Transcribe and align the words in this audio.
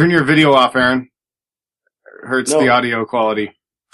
Turn 0.00 0.08
your 0.08 0.24
video 0.24 0.54
off, 0.54 0.74
Aaron. 0.76 1.10
It 2.22 2.26
hurts 2.26 2.52
No. 2.52 2.60
the 2.60 2.70
audio 2.70 3.04
quality. 3.04 3.52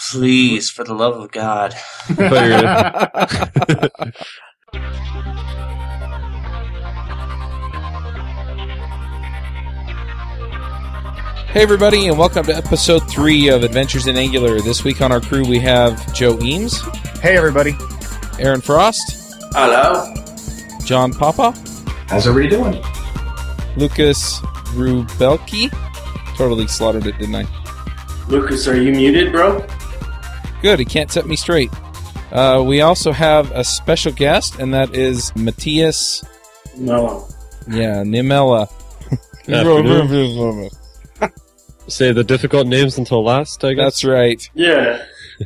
Please, 0.09 0.69
for 0.69 0.85
the 0.85 0.93
love 0.93 1.17
of 1.17 1.31
God. 1.33 1.73
Hey, 11.51 11.63
everybody, 11.63 12.07
and 12.07 12.17
welcome 12.17 12.45
to 12.45 12.55
episode 12.55 12.99
three 13.09 13.49
of 13.49 13.63
Adventures 13.63 14.07
in 14.07 14.15
Angular. 14.15 14.61
This 14.61 14.83
week 14.83 15.01
on 15.01 15.11
our 15.11 15.19
crew, 15.19 15.43
we 15.45 15.59
have 15.59 16.13
Joe 16.13 16.37
Eames, 16.39 16.79
hey, 17.19 17.35
everybody. 17.35 17.75
Aaron 18.39 18.61
Frost, 18.61 19.35
Hello. 19.53 20.13
John 20.85 21.11
Papa, 21.13 21.51
How's 22.07 22.27
everybody 22.27 22.55
doing? 22.55 22.81
Lucas 23.75 24.39
Rubelki. 24.75 25.71
Totally 26.37 26.67
slaughtered 26.67 27.07
it, 27.07 27.17
didn't 27.17 27.35
I? 27.35 27.45
Lucas, 28.29 28.67
are 28.67 28.79
you 28.79 28.91
muted, 28.91 29.31
bro? 29.31 29.65
Good, 30.61 30.79
he 30.79 30.85
can't 30.85 31.11
set 31.11 31.25
me 31.27 31.35
straight. 31.35 31.71
Uh, 32.31 32.63
we 32.65 32.81
also 32.81 33.11
have 33.11 33.51
a 33.51 33.63
special 33.63 34.11
guest, 34.11 34.59
and 34.59 34.73
that 34.73 34.95
is 34.95 35.35
Matthias, 35.35 36.23
No. 36.77 37.27
yeah, 37.69 38.03
Nimella. 38.03 38.67
Say 41.87 42.11
the 42.11 42.23
difficult 42.23 42.67
names 42.67 42.97
until 42.97 43.23
last, 43.23 43.63
I 43.63 43.73
guess. 43.73 43.83
That's 43.85 44.05
right. 44.05 44.49
Yeah. 44.53 45.03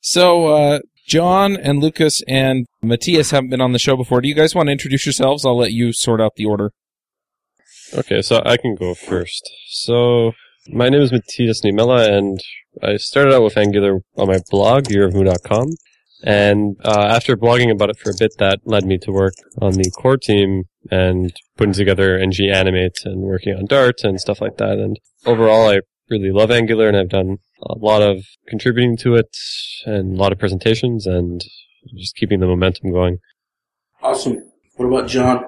So, 0.00 0.46
uh, 0.46 0.78
John 1.06 1.56
and 1.56 1.80
Lucas 1.80 2.22
and 2.28 2.66
Matthias 2.82 3.30
haven't 3.30 3.50
been 3.50 3.60
on 3.60 3.72
the 3.72 3.78
show 3.78 3.94
before. 3.96 4.20
Do 4.22 4.28
you 4.28 4.34
guys 4.34 4.54
want 4.54 4.68
to 4.68 4.72
introduce 4.72 5.04
yourselves? 5.04 5.44
I'll 5.44 5.58
let 5.58 5.72
you 5.72 5.92
sort 5.92 6.20
out 6.20 6.36
the 6.36 6.46
order. 6.46 6.72
Okay, 7.94 8.20
so 8.20 8.42
I 8.44 8.56
can 8.58 8.74
go 8.74 8.94
first. 8.94 9.50
So, 9.68 10.32
my 10.68 10.90
name 10.90 11.00
is 11.00 11.10
Matthias 11.10 11.62
Niemela, 11.62 12.06
and 12.06 12.38
I 12.82 12.96
started 12.96 13.32
out 13.32 13.42
with 13.42 13.56
Angular 13.56 14.00
on 14.16 14.28
my 14.28 14.40
blog, 14.50 14.84
yearofmoo.com. 14.84 15.68
And 16.22 16.76
uh, 16.84 17.06
after 17.08 17.36
blogging 17.36 17.70
about 17.70 17.90
it 17.90 17.98
for 17.98 18.10
a 18.10 18.14
bit, 18.18 18.32
that 18.38 18.60
led 18.64 18.84
me 18.84 18.98
to 18.98 19.12
work 19.12 19.34
on 19.62 19.72
the 19.72 19.90
core 19.90 20.16
team 20.16 20.64
and 20.90 21.32
putting 21.56 21.72
together 21.72 22.18
ng 22.18 22.32
Animate 22.50 22.98
and 23.04 23.22
working 23.22 23.54
on 23.54 23.66
Dart 23.66 24.02
and 24.02 24.20
stuff 24.20 24.40
like 24.40 24.58
that. 24.58 24.78
And 24.78 24.98
overall, 25.24 25.70
I 25.70 25.80
really 26.10 26.30
love 26.30 26.50
Angular, 26.50 26.88
and 26.88 26.96
I've 26.96 27.08
done 27.08 27.38
a 27.62 27.78
lot 27.78 28.02
of 28.02 28.24
contributing 28.48 28.96
to 28.98 29.14
it 29.14 29.34
and 29.86 30.14
a 30.14 30.20
lot 30.20 30.32
of 30.32 30.38
presentations 30.38 31.06
and 31.06 31.40
just 31.96 32.16
keeping 32.16 32.40
the 32.40 32.46
momentum 32.46 32.92
going. 32.92 33.18
Awesome. 34.02 34.50
What 34.76 34.86
about 34.86 35.08
John? 35.08 35.44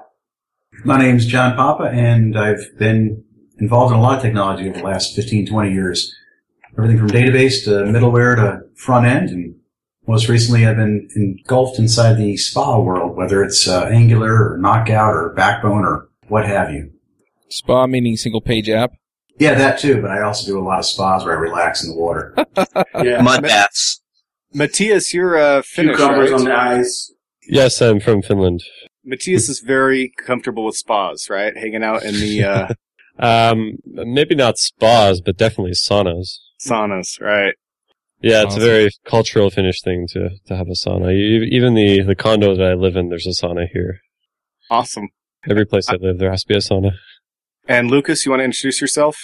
My 0.83 0.97
name's 0.97 1.25
John 1.25 1.55
Papa, 1.55 1.91
and 1.93 2.37
I've 2.37 2.65
been 2.79 3.23
involved 3.59 3.93
in 3.93 3.99
a 3.99 4.01
lot 4.01 4.17
of 4.17 4.23
technology 4.23 4.67
over 4.69 4.79
the 4.79 4.83
last 4.83 5.15
15, 5.15 5.47
20 5.47 5.71
years. 5.71 6.15
Everything 6.77 6.97
from 6.97 7.09
database 7.09 7.63
to 7.65 7.71
middleware 7.91 8.35
to 8.37 8.61
front 8.75 9.05
end, 9.05 9.29
and 9.29 9.55
most 10.07 10.27
recently 10.27 10.65
I've 10.65 10.77
been 10.77 11.07
engulfed 11.15 11.77
inside 11.77 12.13
the 12.13 12.35
spa 12.37 12.79
world, 12.79 13.15
whether 13.15 13.43
it's 13.43 13.67
uh, 13.67 13.83
Angular 13.91 14.53
or 14.53 14.57
Knockout 14.57 15.13
or 15.13 15.33
Backbone 15.35 15.83
or 15.83 16.09
what 16.29 16.45
have 16.47 16.71
you. 16.71 16.91
Spa 17.49 17.85
meaning 17.85 18.15
single 18.15 18.41
page 18.41 18.69
app. 18.69 18.93
Yeah, 19.37 19.53
that 19.55 19.77
too, 19.79 20.01
but 20.01 20.09
I 20.09 20.21
also 20.21 20.47
do 20.47 20.57
a 20.59 20.63
lot 20.63 20.79
of 20.79 20.85
spas 20.85 21.25
where 21.25 21.37
I 21.37 21.39
relax 21.39 21.83
in 21.83 21.91
the 21.91 21.97
water. 21.97 22.35
Yeah. 23.03 23.21
Mud 23.21 23.41
baths. 23.41 24.01
Matthias, 24.53 25.13
you're 25.13 25.37
uh, 25.37 25.61
Finnish, 25.63 25.97
Cucumbers 25.97 26.31
right? 26.31 26.39
on 26.39 26.45
the 26.45 26.55
eyes. 26.55 27.11
Yes, 27.47 27.81
I'm 27.81 27.99
from 27.99 28.21
Finland. 28.21 28.61
Matthias 29.03 29.49
is 29.49 29.59
very 29.59 30.11
comfortable 30.17 30.65
with 30.65 30.75
spas, 30.75 31.29
right? 31.29 31.55
Hanging 31.55 31.83
out 31.83 32.03
in 32.03 32.13
the 32.15 32.43
uh, 32.43 32.67
Um, 33.19 33.77
maybe 33.85 34.35
not 34.35 34.57
spas, 34.57 35.21
but 35.21 35.37
definitely 35.37 35.71
saunas. 35.73 36.37
saunas, 36.65 37.19
right? 37.21 37.55
Yeah, 38.21 38.43
it's 38.43 38.51
Awesome. 38.55 38.61
a 38.61 38.65
very 38.65 38.89
cultural 39.05 39.49
Finnish 39.49 39.81
thing 39.81 40.07
to, 40.11 40.29
to 40.47 40.55
have 40.55 40.67
a 40.67 40.73
sauna. 40.75 41.11
Even 41.13 41.73
the, 41.73 42.01
the 42.03 42.15
condo 42.15 42.55
that 42.55 42.63
I 42.65 42.73
live 42.73 42.95
in, 42.95 43.09
there's 43.09 43.25
a 43.27 43.31
sauna 43.31 43.67
here. 43.73 43.99
Awesome. 44.69 45.09
Every 45.49 45.65
place 45.65 45.89
I 45.89 45.95
live, 45.95 46.19
there 46.19 46.29
has 46.31 46.43
to 46.43 46.47
be 46.47 46.55
a 46.55 46.59
sauna. 46.59 46.91
And 47.67 47.89
Lucas, 47.89 48.25
you 48.25 48.31
want 48.31 48.41
to 48.41 48.45
introduce 48.45 48.79
yourself? 48.79 49.17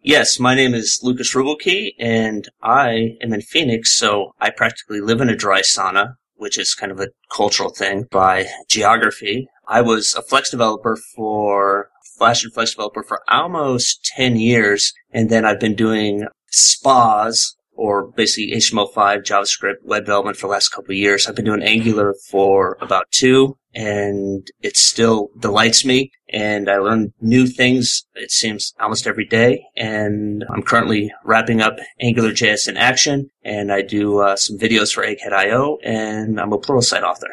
Yes, 0.00 0.38
my 0.38 0.54
name 0.54 0.72
is 0.74 1.00
Lucas 1.02 1.34
Ruebbelke, 1.34 1.90
and 1.98 2.48
I 2.62 3.16
am 3.20 3.32
in 3.32 3.40
Phoenix, 3.42 3.96
so 3.96 4.34
I 4.40 4.50
practically 4.50 5.00
live 5.00 5.20
in 5.20 5.28
a 5.28 5.34
dry 5.36 5.60
sauna, 5.60 6.14
which 6.38 6.58
is 6.58 6.74
kind 6.74 6.90
of 6.90 7.00
a 7.00 7.08
cultural 7.34 7.70
thing 7.70 8.06
by 8.10 8.46
geography. 8.68 9.48
I 9.68 9.82
was 9.82 10.14
a 10.14 10.22
Flex 10.22 10.50
developer 10.50 10.96
for 11.14 11.90
Flash 12.16 12.42
and 12.42 12.52
Flex 12.52 12.72
developer 12.72 13.02
for 13.02 13.22
almost 13.28 14.04
10 14.16 14.36
years, 14.36 14.92
and 15.12 15.30
then 15.30 15.44
I've 15.44 15.60
been 15.60 15.76
doing 15.76 16.26
spas, 16.50 17.54
or 17.78 18.08
basically 18.08 18.54
HTML5 18.56 19.22
JavaScript 19.22 19.76
web 19.84 20.04
development 20.04 20.36
for 20.36 20.48
the 20.48 20.50
last 20.50 20.70
couple 20.70 20.90
of 20.90 20.98
years. 20.98 21.26
I've 21.26 21.36
been 21.36 21.44
doing 21.44 21.62
Angular 21.62 22.12
for 22.28 22.76
about 22.80 23.08
two, 23.12 23.56
and 23.72 24.46
it 24.60 24.76
still 24.76 25.30
delights 25.38 25.84
me. 25.84 26.10
And 26.30 26.68
I 26.68 26.78
learn 26.78 27.14
new 27.20 27.46
things, 27.46 28.04
it 28.14 28.32
seems, 28.32 28.74
almost 28.80 29.06
every 29.06 29.24
day. 29.24 29.64
And 29.76 30.44
I'm 30.52 30.62
currently 30.62 31.12
wrapping 31.24 31.60
up 31.60 31.76
AngularJS 32.02 32.66
in 32.68 32.76
action, 32.76 33.30
and 33.44 33.72
I 33.72 33.82
do 33.82 34.18
uh, 34.18 34.34
some 34.34 34.58
videos 34.58 34.92
for 34.92 35.06
Egghead.io, 35.06 35.78
and 35.84 36.40
I'm 36.40 36.52
a 36.52 36.58
Pluralsight 36.58 37.02
author. 37.02 37.30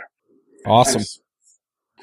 Awesome. 0.68 1.00
Nice. 1.00 1.20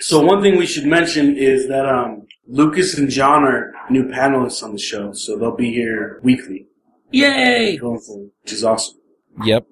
So 0.00 0.20
one 0.20 0.42
thing 0.42 0.56
we 0.56 0.66
should 0.66 0.86
mention 0.86 1.36
is 1.36 1.68
that 1.68 1.86
um, 1.86 2.26
Lucas 2.48 2.98
and 2.98 3.08
John 3.08 3.44
are 3.44 3.72
new 3.88 4.04
panelists 4.08 4.64
on 4.64 4.72
the 4.72 4.80
show, 4.80 5.12
so 5.12 5.38
they'll 5.38 5.54
be 5.54 5.72
here 5.72 6.18
weekly 6.24 6.66
Yay! 7.12 7.76
going 7.76 8.00
which 8.42 8.52
is 8.52 8.64
awesome. 8.64 8.96
Yep. 9.44 9.66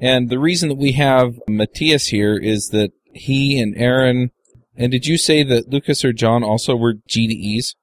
And 0.00 0.28
the 0.30 0.38
reason 0.38 0.68
that 0.68 0.78
we 0.78 0.92
have 0.92 1.34
Matthias 1.48 2.08
here 2.08 2.36
is 2.36 2.68
that 2.68 2.90
he 3.12 3.60
and 3.60 3.76
Aaron, 3.76 4.30
and 4.76 4.90
did 4.92 5.06
you 5.06 5.16
say 5.18 5.42
that 5.44 5.68
Lucas 5.68 6.04
or 6.04 6.12
John 6.12 6.42
also 6.42 6.74
were 6.76 6.94
GDEs? 7.08 7.74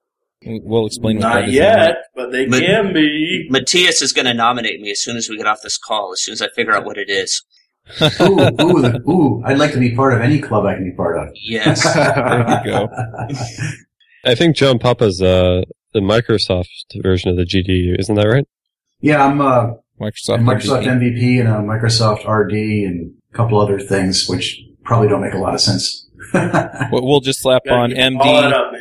We'll 0.43 0.87
explain 0.87 1.17
what 1.17 1.21
that 1.23 1.29
Not 1.41 1.49
is. 1.49 1.55
in 1.55 1.61
a 1.63 1.67
minute. 1.67 1.77
yet, 1.87 1.95
but 2.15 2.31
they 2.31 2.45
But- 2.47 2.61
can 2.63 2.93
be. 2.93 3.47
Matthias 3.49 4.01
is 4.01 4.11
going 4.11 4.25
to 4.25 4.33
nominate 4.33 4.81
me 4.81 4.91
as 4.91 4.99
soon 4.99 5.15
as 5.15 5.29
we 5.29 5.37
get 5.37 5.45
off 5.47 5.59
this 5.63 5.77
call, 5.77 6.11
as 6.13 6.21
soon 6.23 6.33
as 6.33 6.41
I 6.41 6.47
figure 6.55 6.73
out 6.73 6.83
what 6.83 6.97
it 6.97 7.09
is. 7.09 7.43
ooh, 8.21 8.25
ooh, 8.25 8.81
the- 8.81 9.01
ooh, 9.07 9.41
I'd 9.45 9.57
like 9.59 9.71
to 9.73 9.79
be 9.79 9.95
part 9.95 10.13
of 10.13 10.21
any 10.21 10.39
club 10.41 10.65
I 10.65 10.73
can 10.75 10.83
be 10.83 10.95
part 10.95 11.17
of. 11.17 11.29
Yes. 11.35 11.83
There 11.95 12.61
you 12.65 12.71
go. 12.71 12.89
I 14.25 14.35
think 14.35 14.55
John 14.55 14.77
Papa's 14.79 15.21
uh, 15.21 15.63
the 15.93 15.99
Microsoft 15.99 16.67
version 17.01 17.29
of 17.31 17.37
the 17.37 17.43
GDU, 17.45 17.99
isn't 17.99 18.15
that 18.15 18.27
right? 18.27 18.47
Yeah, 19.01 19.25
I'm 19.25 19.41
uh, 19.41 19.73
Microsoft. 19.99 20.39
Microsoft 20.39 20.85
MVP. 20.85 21.17
MVP 21.17 21.39
and 21.39 21.49
a 21.49 21.53
Microsoft 21.61 22.27
RD 22.27 22.53
and 22.53 23.13
a 23.31 23.35
couple 23.35 23.59
other 23.59 23.79
things 23.79 24.27
which 24.27 24.61
probably 24.83 25.07
don't 25.07 25.21
make 25.21 25.33
a 25.33 25.37
lot 25.37 25.53
of 25.53 25.61
sense. 25.61 26.07
We'll 26.91 27.05
we'll 27.05 27.19
just 27.19 27.41
slap 27.41 27.63
on 27.69 27.89
get 27.89 28.13
all 28.13 28.41
that 28.41 28.53
MD, 28.53 28.53
up. 28.53 28.73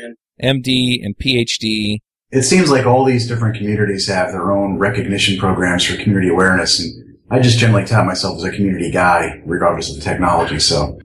MD, 0.42 1.04
and 1.04 1.16
PhD. 1.16 1.98
it 2.30 2.42
seems 2.42 2.70
like 2.70 2.86
all 2.86 3.04
these 3.04 3.26
different 3.26 3.56
communities 3.56 4.06
have 4.08 4.30
their 4.30 4.52
own 4.52 4.78
recognition 4.78 5.38
programs 5.38 5.84
for 5.84 5.96
community 5.96 6.28
awareness, 6.28 6.78
and 6.80 7.18
I 7.30 7.40
just 7.40 7.58
generally 7.58 7.86
tout 7.86 8.04
myself 8.04 8.36
as 8.36 8.44
a 8.44 8.50
community 8.50 8.90
guy, 8.90 9.40
regardless 9.46 9.90
of 9.90 9.96
the 9.96 10.02
technology. 10.02 10.60
So 10.60 10.98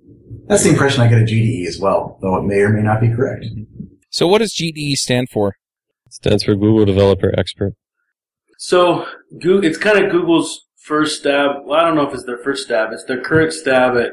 that's 0.48 0.64
the 0.64 0.70
impression 0.70 1.02
I 1.02 1.08
get 1.08 1.22
at 1.22 1.28
GDE 1.28 1.66
as 1.68 1.80
well, 1.80 2.20
though 2.22 2.36
it 2.36 2.44
may 2.44 2.60
or 2.60 2.70
may 2.70 2.82
not 2.84 3.00
be 3.02 3.10
correct. 3.10 3.46
So 4.10 4.28
what 4.28 4.40
does 4.40 4.54
GDE 4.54 4.94
stand 4.96 5.30
for? 5.30 5.56
stands 6.10 6.44
for 6.44 6.56
Google 6.56 6.86
Developer 6.86 7.34
Expert. 7.38 7.74
So 8.58 9.06
it's 9.32 9.78
kind 9.78 10.04
of 10.04 10.12
Google's 10.12 10.66
first 10.78 11.20
stab. 11.20 11.66
Well, 11.66 11.80
I 11.80 11.86
don't 11.86 11.96
know 11.96 12.08
if 12.08 12.14
it's 12.14 12.26
their 12.26 12.38
first 12.38 12.66
stab. 12.66 12.92
It's 12.92 13.04
their 13.06 13.22
current 13.22 13.54
stab 13.54 13.98
at 13.98 14.12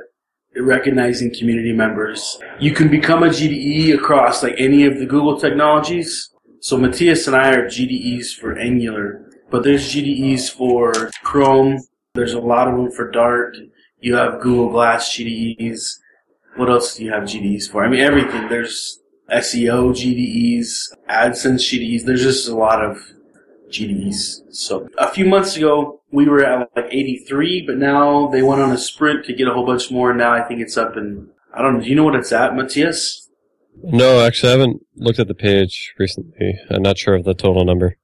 recognizing 0.56 1.34
community 1.34 1.72
members. 1.72 2.38
You 2.60 2.72
can 2.72 2.88
become 2.90 3.22
a 3.22 3.28
GDE 3.28 3.94
across 3.94 4.42
like 4.42 4.54
any 4.58 4.84
of 4.84 4.98
the 4.98 5.06
Google 5.06 5.38
technologies. 5.38 6.30
So 6.60 6.76
Matthias 6.76 7.26
and 7.26 7.34
I 7.34 7.54
are 7.54 7.66
GDEs 7.66 8.36
for 8.38 8.58
Angular, 8.58 9.30
but 9.50 9.64
there's 9.64 9.92
GDEs 9.92 10.50
for 10.50 11.10
Chrome. 11.24 11.80
There's 12.14 12.34
a 12.34 12.40
lot 12.40 12.68
of 12.68 12.76
them 12.76 12.90
for 12.90 13.10
Dart. 13.10 13.56
You 14.00 14.16
have 14.16 14.40
Google 14.40 14.70
Glass 14.70 15.08
GDEs. 15.08 15.98
What 16.56 16.68
else 16.68 16.96
do 16.96 17.04
you 17.04 17.12
have 17.12 17.24
GDEs 17.24 17.70
for? 17.70 17.84
I 17.84 17.88
mean, 17.88 18.00
everything. 18.00 18.48
There's 18.48 19.00
SEO 19.30 19.92
GDEs, 19.92 20.92
AdSense 21.08 21.62
GDEs. 21.62 22.04
There's 22.04 22.22
just 22.22 22.48
a 22.48 22.54
lot 22.54 22.84
of 22.84 22.98
GDEs. 23.72 24.40
So 24.50 24.88
a 24.98 25.08
few 25.10 25.24
months 25.24 25.56
ago, 25.56 26.00
we 26.10 26.26
were 26.26 26.44
at 26.44 26.68
like 26.76 26.86
83, 26.90 27.64
but 27.66 27.76
now 27.78 28.28
they 28.28 28.42
went 28.42 28.60
on 28.62 28.70
a 28.72 28.78
sprint 28.78 29.24
to 29.26 29.32
get 29.32 29.48
a 29.48 29.52
whole 29.52 29.66
bunch 29.66 29.90
more. 29.90 30.10
And 30.10 30.18
now 30.18 30.32
I 30.32 30.42
think 30.42 30.60
it's 30.60 30.76
up 30.76 30.96
in, 30.96 31.28
I 31.54 31.62
don't 31.62 31.74
know, 31.74 31.80
do 31.82 31.88
you 31.88 31.94
know 31.94 32.04
what 32.04 32.14
it's 32.14 32.32
at, 32.32 32.54
Matthias? 32.54 33.28
No, 33.82 34.20
actually, 34.20 34.50
I 34.50 34.52
haven't 34.58 34.82
looked 34.96 35.18
at 35.18 35.28
the 35.28 35.34
page 35.34 35.94
recently. 35.98 36.58
I'm 36.70 36.82
not 36.82 36.98
sure 36.98 37.14
of 37.14 37.24
the 37.24 37.34
total 37.34 37.64
number. 37.64 37.96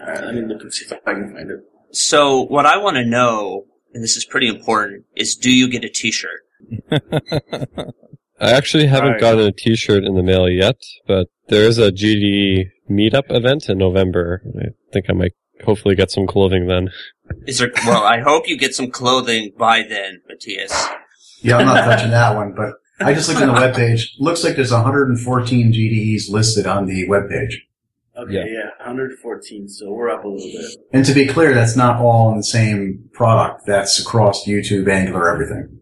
All 0.00 0.06
right, 0.06 0.24
let 0.24 0.34
me 0.34 0.42
look 0.42 0.62
and 0.62 0.74
see 0.74 0.84
if 0.84 0.92
I 0.92 1.14
can 1.14 1.32
find 1.32 1.50
it. 1.50 1.60
So 1.92 2.42
what 2.42 2.66
I 2.66 2.76
want 2.76 2.96
to 2.96 3.04
know, 3.04 3.64
and 3.94 4.02
this 4.02 4.16
is 4.16 4.24
pretty 4.24 4.48
important, 4.48 5.04
is 5.14 5.36
do 5.36 5.50
you 5.50 5.68
get 5.70 5.84
a 5.84 5.88
T-shirt? 5.88 6.40
I 8.40 8.52
actually 8.52 8.86
haven't 8.86 9.12
Right. 9.12 9.20
gotten 9.20 9.46
a 9.46 9.52
T-shirt 9.52 10.04
in 10.04 10.14
the 10.14 10.22
mail 10.22 10.48
yet, 10.48 10.76
but 11.06 11.28
there 11.48 11.64
is 11.64 11.78
a 11.78 11.90
GDE 11.90 12.70
meetup 12.90 13.24
event 13.30 13.68
in 13.68 13.78
November. 13.78 14.42
I 14.58 14.68
think 14.92 15.06
I 15.08 15.12
might 15.12 15.32
hopefully 15.64 15.94
get 15.94 16.10
some 16.10 16.26
clothing 16.26 16.66
then. 16.66 16.90
Is 17.46 17.58
there? 17.58 17.70
Well, 17.86 18.02
I 18.04 18.20
hope 18.20 18.48
you 18.48 18.56
get 18.56 18.74
some 18.74 18.90
clothing 18.90 19.52
by 19.58 19.82
then, 19.88 20.20
Matthias. 20.28 20.72
Yeah, 21.42 21.58
I'm 21.58 21.66
not 21.66 21.84
touching 21.84 22.10
that 22.10 22.34
one, 22.34 22.54
but 22.56 22.74
I 23.00 23.12
just 23.14 23.28
looked 23.28 23.42
on 23.42 23.48
the 23.48 23.60
webpage. 23.60 24.10
Looks 24.18 24.42
like 24.44 24.56
there's 24.56 24.72
114 24.72 25.72
GDEs 25.72 26.30
listed 26.30 26.66
on 26.66 26.86
the 26.86 27.06
webpage. 27.08 27.54
Okay, 28.18 28.32
Yeah. 28.32 28.44
yeah. 28.46 28.70
114, 28.78 29.68
so 29.68 29.92
we're 29.92 30.08
up 30.08 30.24
a 30.24 30.28
little 30.28 30.50
bit. 30.50 30.64
And 30.94 31.04
to 31.04 31.12
be 31.12 31.26
clear, 31.26 31.52
that's 31.52 31.76
not 31.76 32.00
all 32.00 32.30
in 32.30 32.38
the 32.38 32.44
same 32.44 33.10
product. 33.12 33.66
That's 33.66 34.00
across 34.00 34.46
YouTube, 34.46 34.88
Angular, 34.88 35.30
everything. 35.30 35.78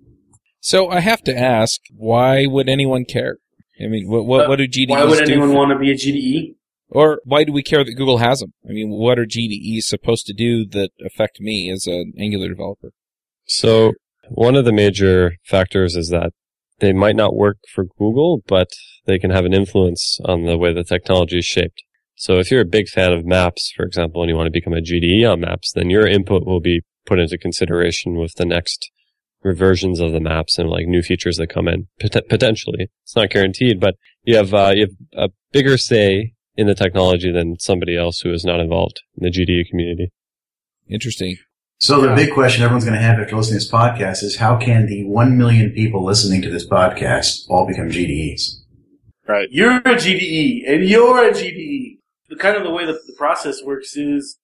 So 0.59 0.89
I 0.89 0.99
have 1.01 1.23
to 1.25 1.39
ask, 1.39 1.81
why 1.97 2.47
would 2.47 2.69
anyone 2.69 3.05
care? 3.05 3.39
I 3.81 3.87
mean, 3.87 4.09
what 4.09 4.25
what, 4.27 4.49
what 4.49 4.57
do 4.57 4.67
GDEs 4.67 4.89
Why 4.89 5.05
would 5.05 5.19
do? 5.25 5.33
anyone 5.33 5.51
for- 5.51 5.55
want 5.57 5.71
to 5.73 5.79
be 5.79 5.91
a 5.93 5.95
GDE? 5.95 6.55
Or 6.89 7.21
why 7.25 7.45
do 7.45 7.53
we 7.53 7.63
care 7.63 7.85
that 7.85 7.95
Google 7.95 8.19
has 8.19 8.41
them? 8.41 8.53
I 8.69 8.73
mean, 8.73 8.91
what 8.91 9.19
are 9.19 9.27
GDEs 9.27 9.83
supposed 9.83 10.27
to 10.27 10.33
do 10.33 10.67
that 10.67 10.91
affect 11.05 11.41
me 11.41 11.71
as 11.71 11.87
an 11.87 12.13
Angular 12.19 12.49
developer? 12.49 12.91
So 13.47 13.93
one 14.29 14.57
of 14.57 14.65
the 14.65 14.73
major 14.73 15.37
factors 15.45 15.97
is 15.97 16.09
that 16.11 16.33
they 16.81 16.93
might 16.93 17.17
not 17.17 17.37
work 17.37 17.59
for 17.73 17.85
Google, 17.99 18.43
but 18.47 18.69
they 19.07 19.19
can 19.19 19.31
have 19.31 19.45
an 19.45 19.55
influence 19.55 20.19
on 20.25 20.45
the 20.45 20.59
way 20.59 20.73
the 20.73 20.85
technology 20.85 21.39
is 21.39 21.45
shaped. 21.45 21.83
So 22.17 22.39
if 22.39 22.51
you're 22.51 22.61
a 22.61 22.67
big 22.67 22.89
fan 22.89 23.13
of 23.13 23.27
maps, 23.27 23.73
for 23.77 23.85
example, 23.85 24.23
and 24.23 24.31
you 24.31 24.37
want 24.37 24.47
to 24.47 24.53
become 24.53 24.73
a 24.73 24.81
GDE 24.81 25.31
on 25.31 25.41
maps, 25.41 25.73
then 25.73 25.91
your 25.91 26.07
input 26.07 26.47
will 26.47 26.61
be 26.61 26.83
put 27.07 27.19
into 27.19 27.39
consideration 27.39 28.17
with 28.17 28.35
the 28.35 28.47
next 28.47 28.91
reversions 29.43 30.01
of 30.01 30.13
the 30.13 30.21
maps 30.21 30.59
and 30.59 30.71
like 30.71 30.87
new 30.87 31.03
features 31.03 31.37
that 31.37 31.49
come 31.49 31.69
in 31.69 31.87
Pot- 32.01 32.29
potentially. 32.29 32.89
It's 33.03 33.17
not 33.17 33.31
guaranteed, 33.31 33.79
but 33.79 33.97
you 34.23 34.37
have 34.37 34.55
uh, 34.55 34.73
you 34.75 34.87
have 34.87 35.29
a 35.29 35.33
bigger 35.53 35.77
say 35.77 36.34
in 36.57 36.67
the 36.67 36.75
technology 36.75 37.33
than 37.33 37.59
somebody 37.59 37.97
else 37.97 38.21
who 38.21 38.33
is 38.33 38.45
not 38.45 38.61
involved 38.61 39.03
in 39.17 39.25
the 39.25 39.31
GDE 39.31 39.69
community. 39.69 40.13
Interesting. 40.89 41.37
So 41.79 42.01
the 42.01 42.15
big 42.15 42.33
question 42.33 42.63
everyone's 42.63 42.85
going 42.85 42.97
to 42.97 43.03
have 43.03 43.19
after 43.19 43.37
listening 43.37 43.59
to 43.59 43.65
this 43.65 43.71
podcast 43.71 44.23
is 44.23 44.37
how 44.37 44.57
can 44.57 44.87
the 44.87 45.05
1 45.05 45.37
million 45.37 45.71
people 45.71 46.05
listening 46.05 46.41
to 46.43 46.51
this 46.51 46.67
podcast 46.67 47.49
all 47.49 47.67
become 47.67 47.91
GDEs? 47.91 48.61
Right. 49.27 49.49
You're 49.51 49.77
a 49.77 49.81
GDE, 49.83 50.71
and 50.71 50.85
you're 50.85 51.29
a 51.29 51.33
GDE. 51.33 51.99
The 52.29 52.37
kind 52.37 52.57
of 52.57 52.63
the 52.63 52.71
way 52.71 52.87
that 52.87 53.07
the 53.07 53.15
process 53.15 53.63
works 53.63 53.97
is 53.97 54.39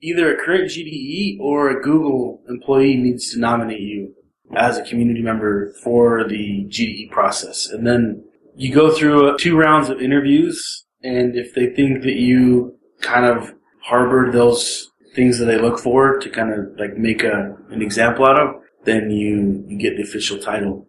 either 0.00 0.34
a 0.34 0.44
current 0.44 0.70
GDE 0.70 1.40
or 1.40 1.70
a 1.70 1.82
Google 1.82 2.42
employee 2.48 2.96
needs 2.96 3.30
to 3.32 3.38
nominate 3.38 3.80
you 3.80 4.14
as 4.54 4.78
a 4.78 4.84
community 4.84 5.22
member 5.22 5.72
for 5.82 6.24
the 6.28 6.66
GDE 6.68 7.10
process. 7.10 7.66
And 7.66 7.86
then 7.86 8.24
you 8.54 8.74
go 8.74 8.94
through 8.94 9.36
two 9.38 9.56
rounds 9.56 9.88
of 9.88 10.00
interviews, 10.00 10.85
and 11.06 11.36
if 11.36 11.54
they 11.54 11.66
think 11.78 12.02
that 12.02 12.16
you 12.16 12.76
kind 13.00 13.26
of 13.26 13.54
harbored 13.82 14.32
those 14.32 14.90
things 15.14 15.38
that 15.38 15.46
they 15.46 15.58
look 15.58 15.78
for 15.78 16.18
to 16.18 16.28
kind 16.30 16.52
of 16.52 16.78
like 16.78 16.96
make 16.96 17.22
a, 17.22 17.56
an 17.70 17.80
example 17.80 18.26
out 18.26 18.40
of, 18.40 18.48
then 18.84 19.10
you, 19.10 19.64
you 19.68 19.78
get 19.78 19.96
the 19.96 20.02
official 20.02 20.38
title. 20.38 20.86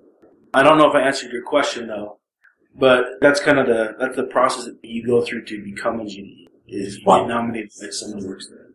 I 0.53 0.63
don't 0.63 0.77
know 0.77 0.89
if 0.89 0.95
I 0.95 1.01
answered 1.01 1.31
your 1.31 1.43
question 1.43 1.87
though. 1.87 2.19
But 2.79 3.05
that's 3.21 3.39
kind 3.39 3.57
of 3.57 3.65
the 3.65 3.95
that's 3.99 4.15
the 4.15 4.25
process 4.25 4.65
that 4.65 4.77
you 4.83 5.05
go 5.05 5.25
through 5.25 5.45
to 5.45 5.63
become 5.63 5.99
a 5.99 6.03
GDE. 6.03 6.45
Is 6.67 6.97
you 6.97 7.03
Wow. 7.05 7.25
nominated 7.25 7.71
by 7.81 7.89
someone 7.89 8.21
who 8.21 8.27
works 8.29 8.47
there. 8.49 8.67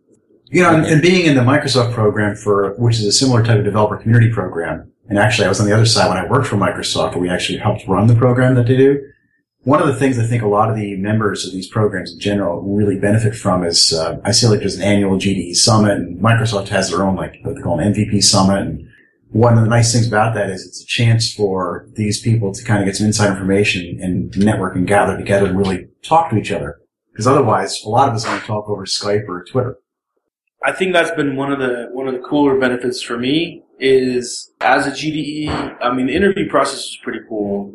You 0.47 0.63
know, 0.63 0.75
and, 0.75 0.85
and 0.87 1.01
being 1.01 1.25
in 1.27 1.37
the 1.37 1.43
Microsoft 1.43 1.93
program 1.95 2.35
for, 2.35 2.75
which 2.79 2.97
is 2.97 3.07
a 3.07 3.13
similar 3.13 3.45
type 3.45 3.59
of 3.59 3.65
developer 3.65 3.97
community 3.97 4.31
program, 4.31 4.91
and 5.09 5.19
actually 5.19 5.47
I 5.47 5.49
was 5.49 5.61
on 5.61 5.67
the 5.67 5.73
other 5.73 5.87
side 5.87 6.09
when 6.09 6.19
I 6.19 6.27
worked 6.27 6.47
for 6.47 6.57
Microsoft, 6.57 7.13
where 7.13 7.21
we 7.21 7.31
actually 7.31 7.59
helped 7.59 7.87
run 7.87 8.07
the 8.09 8.17
program 8.17 8.55
that 8.57 8.67
they 8.67 8.77
do. 8.77 9.01
One 9.65 9.81
of 9.81 9.87
the 9.87 9.95
things 9.95 10.19
I 10.19 10.27
think 10.27 10.43
a 10.43 10.49
lot 10.49 10.71
of 10.71 10.77
the 10.77 10.97
members 10.97 11.47
of 11.47 11.53
these 11.53 11.69
programs 11.69 12.13
in 12.13 12.19
general 12.19 12.63
really 12.63 12.99
benefit 12.99 13.37
from 13.37 13.63
is, 13.65 13.93
uh, 13.93 14.19
I 14.25 14.33
see 14.33 14.49
like 14.49 14.59
there's 14.59 14.75
an 14.75 14.83
annual 14.83 15.19
GDE 15.19 15.55
summit, 15.55 15.93
and 15.93 16.21
Microsoft 16.21 16.69
has 16.69 16.91
their 16.91 17.05
own 17.05 17.15
like 17.15 17.37
what 17.43 17.55
they 17.55 17.63
call 17.63 17.79
an 17.79 17.95
MVP 17.95 18.25
summit, 18.25 18.61
and 18.61 18.89
one 19.31 19.57
of 19.57 19.63
the 19.63 19.71
nice 19.71 19.93
things 19.93 20.09
about 20.09 20.35
that 20.35 20.51
is 20.51 20.67
it's 20.67 20.83
a 20.83 20.87
chance 20.87 21.33
for 21.33 21.87
these 21.95 22.21
people 22.21 22.53
to 22.53 22.65
kind 22.65 22.81
of 22.81 22.87
get 22.87 22.97
some 22.97 23.07
inside 23.07 23.31
information 23.31 23.99
and 24.01 24.37
network 24.37 24.75
and 24.75 24.87
gather 24.87 25.17
together 25.17 25.47
and 25.47 25.57
really 25.57 25.87
talk 26.03 26.31
to 26.31 26.37
each 26.37 26.51
other. 26.51 26.81
Because 27.13 27.27
otherwise, 27.27 27.83
a 27.85 27.89
lot 27.89 28.09
of 28.09 28.15
us 28.15 28.27
only 28.27 28.41
talk 28.41 28.69
over 28.69 28.85
Skype 28.85 29.29
or 29.29 29.45
Twitter. 29.45 29.77
I 30.65 30.73
think 30.73 30.93
that's 30.93 31.11
been 31.13 31.37
one 31.37 31.53
of 31.53 31.61
the 31.61 31.89
one 31.93 32.09
of 32.09 32.15
the 32.15 32.21
cooler 32.21 32.59
benefits 32.59 33.01
for 33.01 33.19
me 33.19 33.63
is 33.79 34.53
as 34.61 34.87
a 34.87 34.91
GDE. 34.91 35.79
I 35.81 35.93
mean, 35.93 36.07
the 36.07 36.15
interview 36.15 36.49
process 36.49 36.79
was 36.79 36.99
pretty 37.03 37.21
cool. 37.29 37.73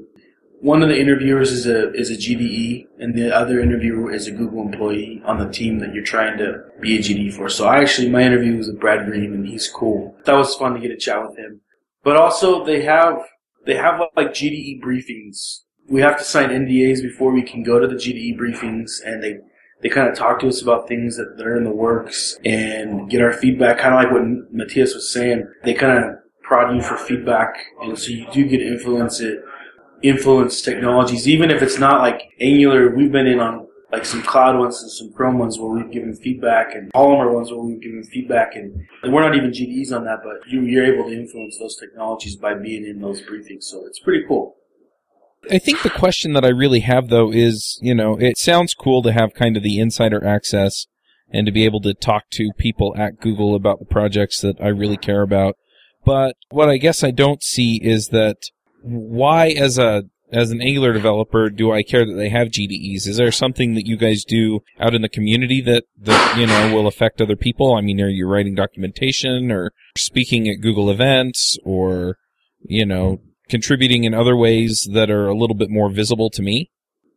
One 0.59 0.81
of 0.81 0.89
the 0.89 0.99
interviewers 0.99 1.51
is 1.51 1.67
a 1.67 1.93
is 1.93 2.09
a 2.09 2.15
GDE, 2.15 2.87
and 2.99 3.13
the 3.13 3.33
other 3.33 3.59
interviewer 3.59 4.11
is 4.11 4.27
a 4.27 4.31
Google 4.31 4.61
employee 4.61 5.21
on 5.25 5.37
the 5.37 5.49
team 5.49 5.79
that 5.79 5.93
you're 5.93 6.03
trying 6.03 6.37
to 6.39 6.63
be 6.81 6.97
a 6.97 6.99
GDE 6.99 7.33
for. 7.33 7.47
So 7.47 7.67
I 7.67 7.77
actually 7.79 8.09
my 8.09 8.23
interview 8.23 8.57
was 8.57 8.67
with 8.67 8.79
Brad 8.79 9.05
Green, 9.05 9.33
and 9.33 9.47
he's 9.47 9.69
cool. 9.69 10.15
That 10.25 10.33
was 10.33 10.55
fun 10.55 10.73
to 10.73 10.79
get 10.79 10.91
a 10.91 10.97
chat 10.97 11.21
with 11.21 11.37
him. 11.37 11.61
But 12.03 12.17
also 12.17 12.65
they 12.65 12.81
have 12.83 13.19
they 13.65 13.75
have 13.75 14.01
like 14.15 14.29
GDE 14.29 14.81
briefings. 14.81 15.59
We 15.89 16.01
have 16.01 16.17
to 16.17 16.23
sign 16.23 16.49
NDAs 16.49 17.01
before 17.01 17.31
we 17.31 17.43
can 17.43 17.63
go 17.63 17.79
to 17.79 17.87
the 17.87 17.95
GDE 17.95 18.39
briefings, 18.39 18.89
and 19.05 19.21
they 19.21 19.37
they 19.81 19.89
kind 19.89 20.09
of 20.09 20.17
talk 20.17 20.39
to 20.39 20.47
us 20.47 20.61
about 20.61 20.87
things 20.87 21.17
that, 21.17 21.39
are 21.39 21.55
in 21.55 21.63
the 21.63 21.69
works 21.69 22.37
and 22.43 23.09
get 23.09 23.21
our 23.21 23.33
feedback, 23.33 23.77
kind 23.77 23.93
of 23.93 24.01
like 24.01 24.11
what 24.11 24.51
Matthias 24.51 24.95
was 24.95 25.13
saying. 25.13 25.47
They 25.63 25.75
kind 25.75 26.03
of 26.03 26.15
prod 26.41 26.75
you 26.75 26.81
for 26.81 26.97
feedback, 26.97 27.53
and 27.81 27.97
so 27.97 28.09
you 28.09 28.25
do 28.31 28.45
get 28.45 28.61
influence 28.61 29.19
it, 29.19 29.39
influence 30.03 30.61
technologies, 30.61 31.27
even 31.27 31.51
if 31.51 31.61
it's 31.61 31.79
not 31.79 32.01
like 32.01 32.33
Angular. 32.39 32.95
We've 32.95 33.11
been 33.11 33.27
in 33.27 33.39
on 33.39 33.67
like 33.91 34.05
some 34.05 34.21
cloud 34.21 34.59
ones 34.59 34.81
and 34.81 34.91
some 34.91 35.13
Chrome 35.13 35.37
ones 35.37 35.57
where 35.57 35.69
we've 35.69 35.91
given 35.91 36.15
feedback, 36.15 36.75
and 36.75 36.91
Polymer 36.93 37.33
ones 37.33 37.51
where 37.51 37.61
we've 37.61 37.81
given 37.81 38.03
feedback, 38.03 38.55
and, 38.55 38.85
and 39.01 39.13
we're 39.13 39.21
not 39.21 39.35
even 39.35 39.51
GDEs 39.51 39.95
on 39.95 40.03
that, 40.05 40.19
but 40.23 40.47
you, 40.47 40.61
you're 40.61 40.85
able 40.85 41.09
to 41.09 41.15
influence 41.15 41.57
those 41.57 41.77
technologies 41.77 42.35
by 42.35 42.53
being 42.53 42.85
in 42.85 42.99
those 42.99 43.21
briefings. 43.21 43.63
So 43.63 43.85
it's 43.85 43.99
pretty 43.99 44.25
cool. 44.27 44.55
I 45.49 45.59
think 45.59 45.81
the 45.81 45.89
question 45.89 46.33
that 46.33 46.43
I 46.43 46.49
really 46.49 46.81
have 46.81 47.07
though 47.07 47.31
is, 47.31 47.79
you 47.81 47.95
know, 47.95 48.17
it 48.19 48.37
sounds 48.37 48.73
cool 48.73 49.01
to 49.03 49.13
have 49.13 49.33
kind 49.33 49.55
of 49.55 49.63
the 49.63 49.79
insider 49.79 50.25
access 50.25 50.87
and 51.29 51.45
to 51.45 51.51
be 51.51 51.63
able 51.63 51.81
to 51.81 51.93
talk 51.93 52.29
to 52.31 52.51
people 52.57 52.93
at 52.97 53.19
Google 53.19 53.55
about 53.55 53.79
the 53.79 53.85
projects 53.85 54.41
that 54.41 54.59
I 54.59 54.67
really 54.67 54.97
care 54.97 55.21
about. 55.21 55.55
But 56.03 56.35
what 56.49 56.69
I 56.69 56.77
guess 56.77 57.03
I 57.03 57.11
don't 57.11 57.43
see 57.43 57.79
is 57.83 58.09
that 58.09 58.37
why 58.87 59.49
as 59.49 59.77
a 59.77 60.03
as 60.31 60.51
an 60.51 60.61
Angular 60.61 60.91
developer 60.91 61.49
do 61.49 61.71
I 61.71 61.83
care 61.83 62.05
that 62.05 62.13
they 62.13 62.29
have 62.29 62.49
GDEs? 62.49 63.07
Is 63.07 63.17
there 63.17 63.31
something 63.31 63.75
that 63.75 63.85
you 63.85 63.97
guys 63.97 64.23
do 64.25 64.61
out 64.79 64.93
in 64.93 65.01
the 65.01 65.09
community 65.09 65.61
that 65.61 65.85
that 65.99 66.37
you 66.37 66.47
know 66.47 66.75
will 66.75 66.87
affect 66.87 67.21
other 67.21 67.35
people? 67.35 67.75
I 67.75 67.81
mean, 67.81 68.01
are 68.01 68.09
you 68.09 68.27
writing 68.27 68.55
documentation 68.55 69.51
or 69.51 69.71
speaking 69.97 70.47
at 70.47 70.61
Google 70.61 70.89
events 70.89 71.57
or 71.63 72.17
you 72.61 72.85
know 72.85 73.21
contributing 73.49 74.03
in 74.03 74.13
other 74.13 74.35
ways 74.35 74.87
that 74.93 75.09
are 75.09 75.27
a 75.27 75.37
little 75.37 75.55
bit 75.55 75.69
more 75.69 75.89
visible 75.89 76.29
to 76.31 76.41
me? 76.41 76.71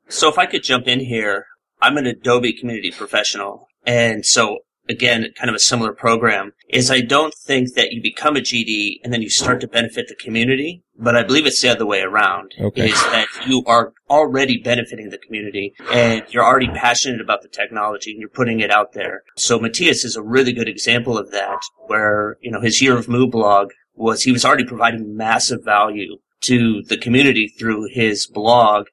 So 0.08 0.28
if 0.28 0.38
I 0.38 0.46
could 0.46 0.62
jump 0.62 0.88
in 0.88 1.00
here, 1.00 1.46
I'm 1.80 1.96
an 1.96 2.06
Adobe 2.06 2.52
community 2.52 2.90
professional. 2.90 3.68
And 3.86 4.26
so 4.26 4.58
again, 4.90 5.26
kind 5.36 5.48
of 5.48 5.56
a 5.56 5.60
similar 5.60 5.92
program 5.92 6.52
is 6.68 6.90
I 6.90 7.00
don't 7.00 7.34
think 7.34 7.74
that 7.74 7.92
you 7.92 8.02
become 8.02 8.36
a 8.36 8.40
GD 8.40 9.00
and 9.02 9.12
then 9.12 9.22
you 9.22 9.30
start 9.30 9.60
to 9.60 9.68
benefit 9.68 10.08
the 10.08 10.14
community, 10.14 10.82
but 10.98 11.16
I 11.16 11.22
believe 11.22 11.46
it's 11.46 11.62
the 11.62 11.70
other 11.70 11.86
way 11.86 12.02
around. 12.02 12.54
Okay. 12.60 12.90
Is 12.90 13.02
that 13.04 13.26
you 13.46 13.64
are 13.66 13.92
already 14.08 14.58
benefiting 14.58 15.10
the 15.10 15.18
community 15.18 15.74
and 15.90 16.22
you're 16.30 16.44
already 16.44 16.68
passionate 16.68 17.20
about 17.20 17.42
the 17.42 17.48
technology 17.48 18.10
and 18.10 18.20
you're 18.20 18.28
putting 18.28 18.60
it 18.60 18.70
out 18.70 18.92
there. 18.92 19.22
So 19.36 19.58
Matthias 19.58 20.04
is 20.04 20.16
a 20.16 20.22
really 20.22 20.52
good 20.52 20.68
example 20.68 21.16
of 21.16 21.30
that 21.30 21.60
where, 21.86 22.36
you 22.40 22.50
know, 22.50 22.60
his 22.60 22.82
Year 22.82 22.98
of 22.98 23.08
Moo 23.08 23.26
blog 23.26 23.70
was 23.94 24.22
he 24.22 24.32
was 24.32 24.44
already 24.44 24.64
providing 24.64 25.16
massive 25.16 25.64
value 25.64 26.18
to 26.42 26.82
the 26.88 26.96
community 26.96 27.48
through 27.48 27.88
his 27.92 28.26
blog 28.26 28.86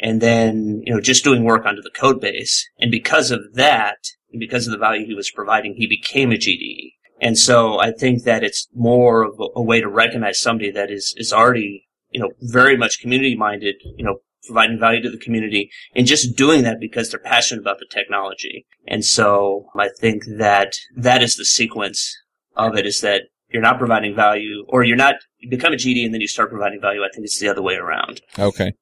and 0.00 0.20
then 0.20 0.82
you 0.84 0.94
know 0.94 1.00
just 1.00 1.24
doing 1.24 1.44
work 1.44 1.64
onto 1.66 1.82
the 1.82 1.90
code 1.90 2.20
base 2.20 2.68
and 2.78 2.90
because 2.90 3.30
of 3.30 3.40
that 3.54 3.96
and 4.34 4.40
because 4.40 4.66
of 4.66 4.72
the 4.72 4.78
value 4.78 5.06
he 5.06 5.14
was 5.14 5.30
providing 5.30 5.74
he 5.74 5.86
became 5.86 6.30
a 6.30 6.36
gde 6.36 6.92
and 7.20 7.38
so 7.38 7.78
i 7.78 7.90
think 7.90 8.24
that 8.24 8.42
it's 8.42 8.68
more 8.74 9.22
of 9.22 9.40
a, 9.54 9.62
way 9.62 9.80
to 9.80 9.88
recognize 9.88 10.38
somebody 10.38 10.70
that 10.70 10.90
is 10.90 11.14
is 11.16 11.32
already 11.32 11.86
you 12.10 12.20
know 12.20 12.30
very 12.40 12.76
much 12.76 13.00
community 13.00 13.36
minded 13.36 13.76
you 13.96 14.04
know 14.04 14.16
providing 14.46 14.78
value 14.78 15.00
to 15.00 15.10
the 15.10 15.16
community 15.16 15.70
and 15.94 16.06
just 16.06 16.36
doing 16.36 16.64
that 16.64 16.78
because 16.78 17.10
they're 17.10 17.20
passionate 17.20 17.62
about 17.62 17.78
the 17.78 17.86
technology 17.90 18.66
and 18.86 19.04
so 19.04 19.66
i 19.78 19.88
think 20.00 20.24
that 20.38 20.74
that 20.94 21.22
is 21.22 21.36
the 21.36 21.44
sequence 21.46 22.14
of 22.56 22.76
it 22.76 22.84
is 22.84 23.00
that 23.00 23.22
you're 23.48 23.62
not 23.62 23.78
providing 23.78 24.14
value 24.14 24.64
or 24.68 24.82
you're 24.84 24.96
not 24.96 25.14
you 25.38 25.48
become 25.48 25.72
a 25.72 25.76
gd 25.76 26.04
and 26.04 26.12
then 26.12 26.20
you 26.20 26.28
start 26.28 26.50
providing 26.50 26.80
value 26.80 27.02
i 27.02 27.08
think 27.14 27.24
it's 27.24 27.38
the 27.38 27.48
other 27.48 27.62
way 27.62 27.74
around 27.74 28.20
Okay. 28.38 28.72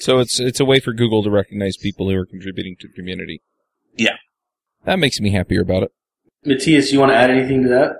So 0.00 0.18
it's 0.18 0.40
it's 0.40 0.60
a 0.60 0.64
way 0.64 0.80
for 0.80 0.92
Google 0.94 1.22
to 1.22 1.30
recognize 1.30 1.76
people 1.76 2.08
who 2.08 2.16
are 2.16 2.26
contributing 2.26 2.74
to 2.80 2.88
the 2.88 2.94
community. 2.94 3.42
Yeah. 3.96 4.16
That 4.84 4.98
makes 4.98 5.20
me 5.20 5.30
happier 5.30 5.60
about 5.60 5.84
it. 5.84 5.92
Matthias, 6.44 6.92
you 6.92 7.00
want 7.00 7.12
to 7.12 7.16
add 7.16 7.30
anything 7.30 7.62
to 7.64 7.68
that? 7.68 7.96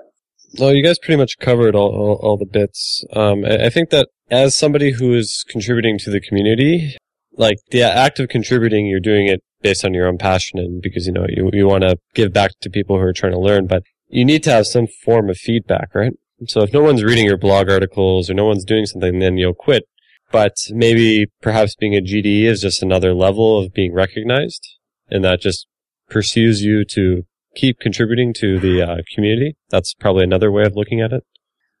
Well, 0.59 0.73
you 0.73 0.83
guys 0.83 0.99
pretty 0.99 1.17
much 1.17 1.37
covered 1.39 1.75
all, 1.75 1.89
all, 1.89 2.19
all 2.21 2.37
the 2.37 2.45
bits. 2.45 3.05
Um, 3.13 3.45
I, 3.45 3.65
I 3.65 3.69
think 3.69 3.89
that 3.91 4.09
as 4.29 4.55
somebody 4.55 4.91
who 4.91 5.13
is 5.13 5.45
contributing 5.47 5.97
to 5.99 6.09
the 6.09 6.19
community, 6.19 6.97
like 7.33 7.57
the 7.69 7.83
act 7.83 8.19
of 8.19 8.29
contributing, 8.29 8.87
you're 8.87 8.99
doing 8.99 9.27
it 9.27 9.41
based 9.61 9.85
on 9.85 9.93
your 9.93 10.07
own 10.07 10.17
passion 10.17 10.59
and 10.59 10.81
because, 10.81 11.05
you 11.05 11.13
know, 11.13 11.25
you, 11.29 11.49
you 11.53 11.67
want 11.67 11.83
to 11.83 11.97
give 12.15 12.33
back 12.33 12.51
to 12.61 12.69
people 12.69 12.97
who 12.97 13.03
are 13.03 13.13
trying 13.13 13.31
to 13.31 13.39
learn, 13.39 13.67
but 13.67 13.83
you 14.09 14.25
need 14.25 14.43
to 14.43 14.51
have 14.51 14.67
some 14.67 14.87
form 14.87 15.29
of 15.29 15.37
feedback, 15.37 15.93
right? 15.95 16.13
So 16.47 16.61
if 16.63 16.73
no 16.73 16.81
one's 16.81 17.03
reading 17.03 17.25
your 17.25 17.37
blog 17.37 17.69
articles 17.69 18.29
or 18.29 18.33
no 18.33 18.45
one's 18.45 18.65
doing 18.65 18.85
something, 18.85 19.19
then 19.19 19.37
you'll 19.37 19.53
quit. 19.53 19.83
But 20.31 20.55
maybe 20.69 21.27
perhaps 21.41 21.75
being 21.75 21.95
a 21.95 22.01
GDE 22.01 22.43
is 22.43 22.61
just 22.61 22.81
another 22.81 23.13
level 23.13 23.59
of 23.59 23.73
being 23.73 23.93
recognized 23.93 24.65
and 25.09 25.23
that 25.23 25.41
just 25.41 25.67
pursues 26.11 26.61
you 26.61 26.85
to 26.85 27.23
keep 27.55 27.79
contributing 27.79 28.33
to 28.35 28.59
the 28.59 28.81
uh, 28.81 28.97
community. 29.15 29.57
That's 29.69 29.93
probably 29.93 30.23
another 30.23 30.51
way 30.51 30.63
of 30.63 30.75
looking 30.75 31.01
at 31.01 31.11
it. 31.11 31.23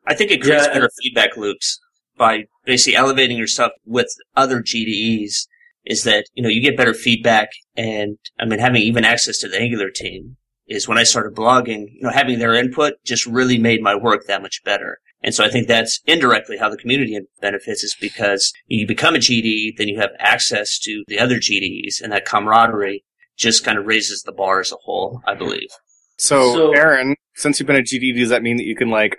I 0.07 0.15
think 0.15 0.31
it 0.31 0.41
creates 0.41 0.65
Yeah, 0.65 0.73
better 0.73 0.89
feedback 1.01 1.37
loops 1.37 1.79
by 2.17 2.45
basically 2.65 2.95
elevating 2.95 3.37
yourself 3.37 3.73
with 3.85 4.07
other 4.35 4.61
GDEs. 4.61 5.47
Is 5.83 6.03
that 6.03 6.25
you 6.35 6.43
know 6.43 6.49
you 6.49 6.61
get 6.61 6.77
better 6.77 6.93
feedback, 6.93 7.49
and 7.75 8.17
I 8.39 8.45
mean 8.45 8.59
having 8.59 8.83
even 8.83 9.03
access 9.03 9.39
to 9.39 9.49
the 9.49 9.59
Angular 9.59 9.89
team 9.89 10.37
is 10.67 10.87
when 10.87 10.99
I 10.99 11.03
started 11.03 11.35
blogging. 11.35 11.87
You 11.93 12.03
know 12.03 12.11
having 12.11 12.37
their 12.37 12.53
input 12.53 12.93
just 13.03 13.25
really 13.25 13.57
made 13.57 13.81
my 13.81 13.95
work 13.95 14.27
that 14.27 14.43
much 14.43 14.63
better. 14.63 14.99
And 15.23 15.33
so 15.33 15.43
I 15.43 15.49
think 15.49 15.67
that's 15.67 15.99
indirectly 16.05 16.57
how 16.57 16.69
the 16.69 16.77
community 16.77 17.19
benefits 17.41 17.83
is 17.83 17.95
because 17.99 18.51
you 18.67 18.87
become 18.87 19.15
a 19.15 19.19
GDE, 19.19 19.77
then 19.77 19.87
you 19.87 19.99
have 19.99 20.09
access 20.17 20.79
to 20.79 21.03
the 21.07 21.19
other 21.19 21.37
GDEs, 21.37 22.01
and 22.01 22.11
that 22.11 22.25
camaraderie 22.25 23.03
just 23.37 23.63
kind 23.63 23.77
of 23.77 23.85
raises 23.85 24.21
the 24.23 24.31
bar 24.31 24.59
as 24.59 24.71
a 24.71 24.75
whole. 24.83 25.21
I 25.27 25.33
believe. 25.35 25.69
So, 26.17 26.53
So- 26.53 26.73
Aaron, 26.73 27.15
since 27.35 27.59
you've 27.59 27.67
been 27.67 27.75
a 27.75 27.81
GD, 27.81 28.15
does 28.17 28.29
that 28.29 28.43
mean 28.43 28.57
that 28.57 28.65
you 28.65 28.75
can 28.75 28.89
like 28.89 29.17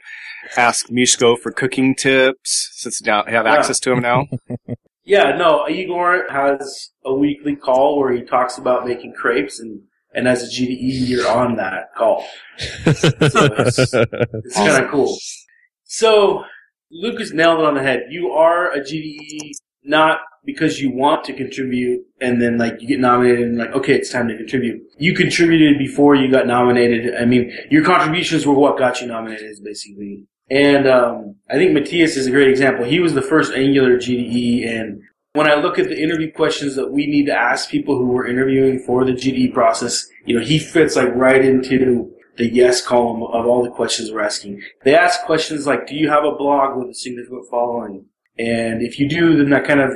ask 0.56 0.88
Misko 0.88 1.38
for 1.38 1.50
cooking 1.52 1.94
tips 1.94 2.70
since 2.74 3.00
you 3.00 3.06
now 3.06 3.24
have 3.24 3.46
Yeah. 3.46 3.54
access 3.54 3.78
to 3.80 3.92
him 3.92 4.00
now? 4.00 4.26
Yeah, 5.04 5.36
no, 5.36 5.68
Igor 5.68 6.26
has 6.30 6.90
a 7.04 7.12
weekly 7.12 7.56
call 7.56 7.98
where 7.98 8.12
he 8.12 8.22
talks 8.22 8.56
about 8.56 8.86
making 8.86 9.14
crepes, 9.14 9.58
and, 9.58 9.80
and 10.14 10.28
as 10.28 10.44
a 10.44 10.46
GDE, 10.46 10.78
you're 11.08 11.28
on 11.28 11.56
that 11.56 11.92
call. 11.96 12.24
it's 12.86 13.02
it's 13.02 14.54
kind 14.54 14.84
of 14.84 14.88
cool. 14.92 15.18
So, 15.82 16.44
Lucas 16.92 17.32
nailed 17.32 17.58
it 17.58 17.66
on 17.66 17.74
the 17.74 17.82
head. 17.82 18.04
You 18.10 18.30
are 18.30 18.70
a 18.70 18.78
GDE 18.78 19.50
not 19.84 20.20
because 20.44 20.80
you 20.80 20.90
want 20.90 21.24
to 21.24 21.32
contribute 21.32 22.04
and 22.20 22.42
then 22.42 22.58
like 22.58 22.80
you 22.80 22.88
get 22.88 23.00
nominated 23.00 23.46
and 23.46 23.58
like, 23.58 23.72
okay, 23.72 23.94
it's 23.94 24.10
time 24.10 24.28
to 24.28 24.36
contribute. 24.36 24.82
You 24.98 25.14
contributed 25.14 25.78
before 25.78 26.16
you 26.16 26.30
got 26.30 26.46
nominated. 26.46 27.14
I 27.14 27.24
mean, 27.24 27.52
your 27.70 27.84
contributions 27.84 28.44
were 28.44 28.54
what 28.54 28.78
got 28.78 29.00
you 29.00 29.06
nominated 29.06 29.56
basically. 29.62 30.24
And, 30.50 30.86
um, 30.86 31.36
I 31.48 31.54
think 31.54 31.72
Matthias 31.72 32.16
is 32.16 32.26
a 32.26 32.30
great 32.30 32.48
example. 32.48 32.84
He 32.84 32.98
was 32.98 33.14
the 33.14 33.22
first 33.22 33.52
Angular 33.52 33.96
GDE 33.96 34.68
and 34.68 35.02
when 35.34 35.50
I 35.50 35.54
look 35.54 35.78
at 35.78 35.88
the 35.88 35.98
interview 35.98 36.30
questions 36.30 36.74
that 36.76 36.92
we 36.92 37.06
need 37.06 37.24
to 37.26 37.34
ask 37.34 37.70
people 37.70 37.96
who 37.96 38.08
were 38.08 38.26
interviewing 38.26 38.80
for 38.80 39.04
the 39.04 39.12
GDE 39.12 39.54
process, 39.54 40.06
you 40.26 40.38
know, 40.38 40.44
he 40.44 40.58
fits 40.58 40.94
like 40.94 41.14
right 41.14 41.42
into 41.42 42.12
the 42.36 42.52
yes 42.52 42.84
column 42.84 43.22
of 43.22 43.46
all 43.46 43.62
the 43.62 43.70
questions 43.70 44.10
we're 44.10 44.22
asking. 44.22 44.62
They 44.84 44.94
ask 44.94 45.22
questions 45.22 45.66
like, 45.66 45.86
do 45.86 45.94
you 45.94 46.08
have 46.10 46.24
a 46.24 46.32
blog 46.32 46.76
with 46.76 46.88
a 46.88 46.94
significant 46.94 47.48
following? 47.50 48.06
And 48.42 48.82
if 48.82 48.98
you 48.98 49.08
do, 49.08 49.36
then 49.36 49.50
that 49.50 49.64
kind 49.64 49.80
of, 49.80 49.92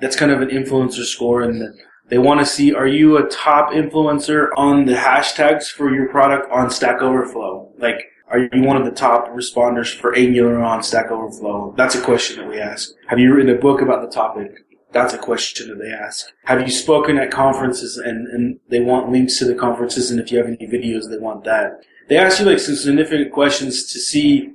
that's 0.00 0.16
kind 0.16 0.32
of 0.32 0.42
an 0.42 0.48
influencer 0.48 1.04
score 1.04 1.42
and 1.42 1.60
the, 1.60 1.74
they 2.08 2.18
want 2.18 2.40
to 2.40 2.46
see, 2.46 2.72
are 2.72 2.86
you 2.86 3.16
a 3.16 3.28
top 3.28 3.70
influencer 3.72 4.50
on 4.56 4.84
the 4.86 4.94
hashtags 4.94 5.66
for 5.66 5.92
your 5.92 6.08
product 6.08 6.50
on 6.52 6.70
Stack 6.70 7.02
Overflow? 7.02 7.72
Like, 7.78 8.00
are 8.28 8.38
you 8.38 8.62
one 8.62 8.76
of 8.76 8.84
the 8.84 8.92
top 8.92 9.28
responders 9.28 9.92
for 9.92 10.14
Angular 10.14 10.62
on 10.62 10.82
Stack 10.82 11.10
Overflow? 11.10 11.74
That's 11.76 11.94
a 11.94 12.02
question 12.02 12.38
that 12.38 12.48
we 12.48 12.60
ask. 12.60 12.90
Have 13.08 13.18
you 13.18 13.34
written 13.34 13.54
a 13.54 13.58
book 13.58 13.80
about 13.80 14.02
the 14.02 14.14
topic? 14.14 14.52
That's 14.92 15.14
a 15.14 15.18
question 15.18 15.68
that 15.68 15.78
they 15.78 15.90
ask. 15.90 16.26
Have 16.44 16.60
you 16.60 16.70
spoken 16.70 17.18
at 17.18 17.30
conferences 17.30 17.98
and, 17.98 18.28
and 18.28 18.60
they 18.68 18.80
want 18.80 19.10
links 19.10 19.38
to 19.38 19.44
the 19.44 19.54
conferences 19.54 20.10
and 20.10 20.20
if 20.20 20.30
you 20.30 20.38
have 20.38 20.46
any 20.46 20.66
videos, 20.66 21.10
they 21.10 21.18
want 21.18 21.44
that. 21.44 21.80
They 22.08 22.16
ask 22.18 22.38
you 22.38 22.46
like 22.46 22.60
some 22.60 22.76
significant 22.76 23.32
questions 23.32 23.92
to 23.92 23.98
see 23.98 24.52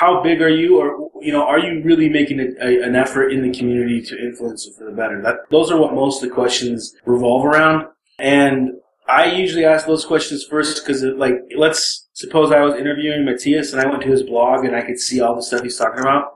how 0.00 0.22
big 0.22 0.42
are 0.42 0.48
you 0.48 0.78
or, 0.80 1.10
you 1.22 1.32
know, 1.32 1.44
are 1.44 1.58
you 1.58 1.82
really 1.82 2.08
making 2.08 2.40
a, 2.40 2.46
a, 2.60 2.82
an 2.82 2.96
effort 2.96 3.28
in 3.28 3.42
the 3.42 3.56
community 3.56 4.02
to 4.02 4.18
influence 4.18 4.66
it 4.66 4.74
for 4.76 4.84
the 4.84 4.90
better? 4.90 5.22
That, 5.22 5.36
those 5.50 5.70
are 5.70 5.78
what 5.78 5.94
most 5.94 6.22
of 6.22 6.28
the 6.28 6.34
questions 6.34 6.94
revolve 7.06 7.44
around. 7.44 7.86
And 8.18 8.72
I 9.08 9.26
usually 9.26 9.64
ask 9.64 9.86
those 9.86 10.04
questions 10.04 10.44
first 10.44 10.84
because 10.84 11.02
like, 11.02 11.34
let's 11.56 12.08
suppose 12.14 12.50
I 12.50 12.62
was 12.62 12.74
interviewing 12.74 13.24
Matthias 13.24 13.72
and 13.72 13.80
I 13.80 13.86
went 13.88 14.02
to 14.02 14.08
his 14.08 14.22
blog 14.22 14.64
and 14.64 14.74
I 14.74 14.82
could 14.82 14.98
see 14.98 15.20
all 15.20 15.36
the 15.36 15.42
stuff 15.42 15.62
he's 15.62 15.76
talking 15.76 16.00
about 16.00 16.34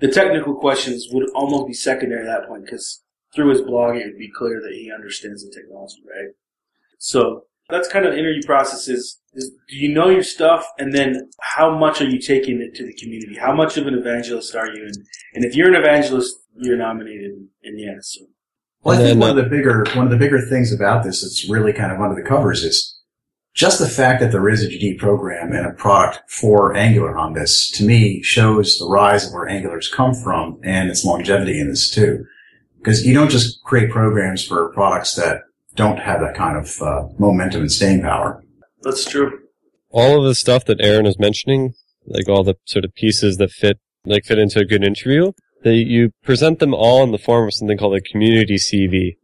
the 0.00 0.08
technical 0.08 0.54
questions 0.54 1.08
would 1.12 1.28
almost 1.34 1.66
be 1.66 1.74
secondary 1.74 2.26
at 2.26 2.40
that 2.40 2.48
point 2.48 2.64
because 2.64 3.02
through 3.34 3.50
his 3.50 3.60
blog 3.60 3.96
it 3.96 4.06
would 4.06 4.18
be 4.18 4.30
clear 4.30 4.60
that 4.60 4.72
he 4.72 4.90
understands 4.92 5.44
the 5.44 5.52
technology, 5.52 6.02
right? 6.08 6.30
So 6.98 7.44
that's 7.70 7.88
kind 7.88 8.04
of 8.04 8.12
the 8.12 8.18
interview 8.18 8.42
process 8.44 8.88
is, 8.88 9.20
is 9.32 9.50
do 9.68 9.76
you 9.76 9.92
know 9.92 10.08
your 10.08 10.22
stuff 10.22 10.66
and 10.78 10.94
then 10.94 11.30
how 11.40 11.76
much 11.76 12.00
are 12.00 12.08
you 12.08 12.18
taking 12.18 12.60
it 12.60 12.74
to 12.76 12.84
the 12.84 12.94
community? 12.94 13.36
How 13.38 13.54
much 13.54 13.76
of 13.76 13.86
an 13.86 13.94
evangelist 13.94 14.54
are 14.54 14.68
you? 14.68 14.84
And, 14.84 14.96
and 15.34 15.44
if 15.44 15.54
you're 15.54 15.68
an 15.68 15.76
evangelist, 15.76 16.36
you're 16.56 16.76
nominated 16.76 17.32
and 17.62 17.80
yes. 17.80 18.16
So. 18.18 18.26
Well, 18.82 18.98
I 18.98 19.02
think 19.02 19.20
one 19.20 19.30
of 19.30 19.36
the 19.36 19.46
uh, 19.46 19.48
bigger 19.48 19.84
one 19.94 20.06
of 20.06 20.10
the 20.10 20.16
bigger 20.16 20.40
things 20.40 20.72
about 20.72 21.04
this 21.04 21.22
that's 21.22 21.48
really 21.48 21.72
kind 21.72 21.92
of 21.92 22.00
under 22.00 22.20
the 22.20 22.26
covers 22.26 22.64
is 22.64 23.00
just 23.54 23.78
the 23.78 23.88
fact 23.88 24.20
that 24.20 24.32
there 24.32 24.48
is 24.48 24.64
a 24.64 24.68
GD 24.68 24.98
program 24.98 25.52
and 25.52 25.66
a 25.66 25.72
product 25.72 26.30
for 26.30 26.74
Angular 26.74 27.18
on 27.18 27.32
this, 27.32 27.70
to 27.72 27.84
me, 27.84 28.22
shows 28.22 28.78
the 28.78 28.86
rise 28.86 29.26
of 29.26 29.32
where 29.32 29.48
Angular's 29.48 29.88
come 29.88 30.14
from 30.14 30.60
and 30.62 30.88
its 30.88 31.04
longevity 31.04 31.60
in 31.60 31.68
this 31.68 31.90
too. 31.90 32.24
Because 32.78 33.04
you 33.04 33.12
don't 33.12 33.30
just 33.30 33.62
create 33.64 33.90
programs 33.90 34.44
for 34.44 34.72
products 34.72 35.14
that 35.16 35.42
don't 35.82 35.98
have 35.98 36.20
that 36.20 36.34
kind 36.34 36.56
of 36.56 36.66
uh, 36.82 37.02
momentum 37.18 37.62
and 37.62 37.72
staying 37.72 38.02
power. 38.02 38.42
That's 38.82 39.04
true. 39.04 39.30
all 39.90 40.18
of 40.18 40.24
the 40.24 40.34
stuff 40.34 40.64
that 40.66 40.80
Aaron 40.80 41.04
was 41.04 41.18
mentioning, 41.18 41.74
like 42.06 42.28
all 42.28 42.44
the 42.44 42.56
sort 42.64 42.84
of 42.84 42.94
pieces 42.94 43.36
that 43.38 43.50
fit, 43.50 43.78
like 44.04 44.24
fit 44.24 44.38
into 44.38 44.60
a 44.60 44.64
good 44.64 44.84
interview, 44.84 45.32
that 45.64 45.74
you 45.74 46.10
present 46.22 46.58
them 46.58 46.74
all 46.74 47.02
in 47.02 47.12
the 47.12 47.18
form 47.18 47.46
of 47.46 47.54
something 47.54 47.78
called 47.78 47.96
a 47.96 48.00
community 48.00 48.56
CV. 48.56 49.16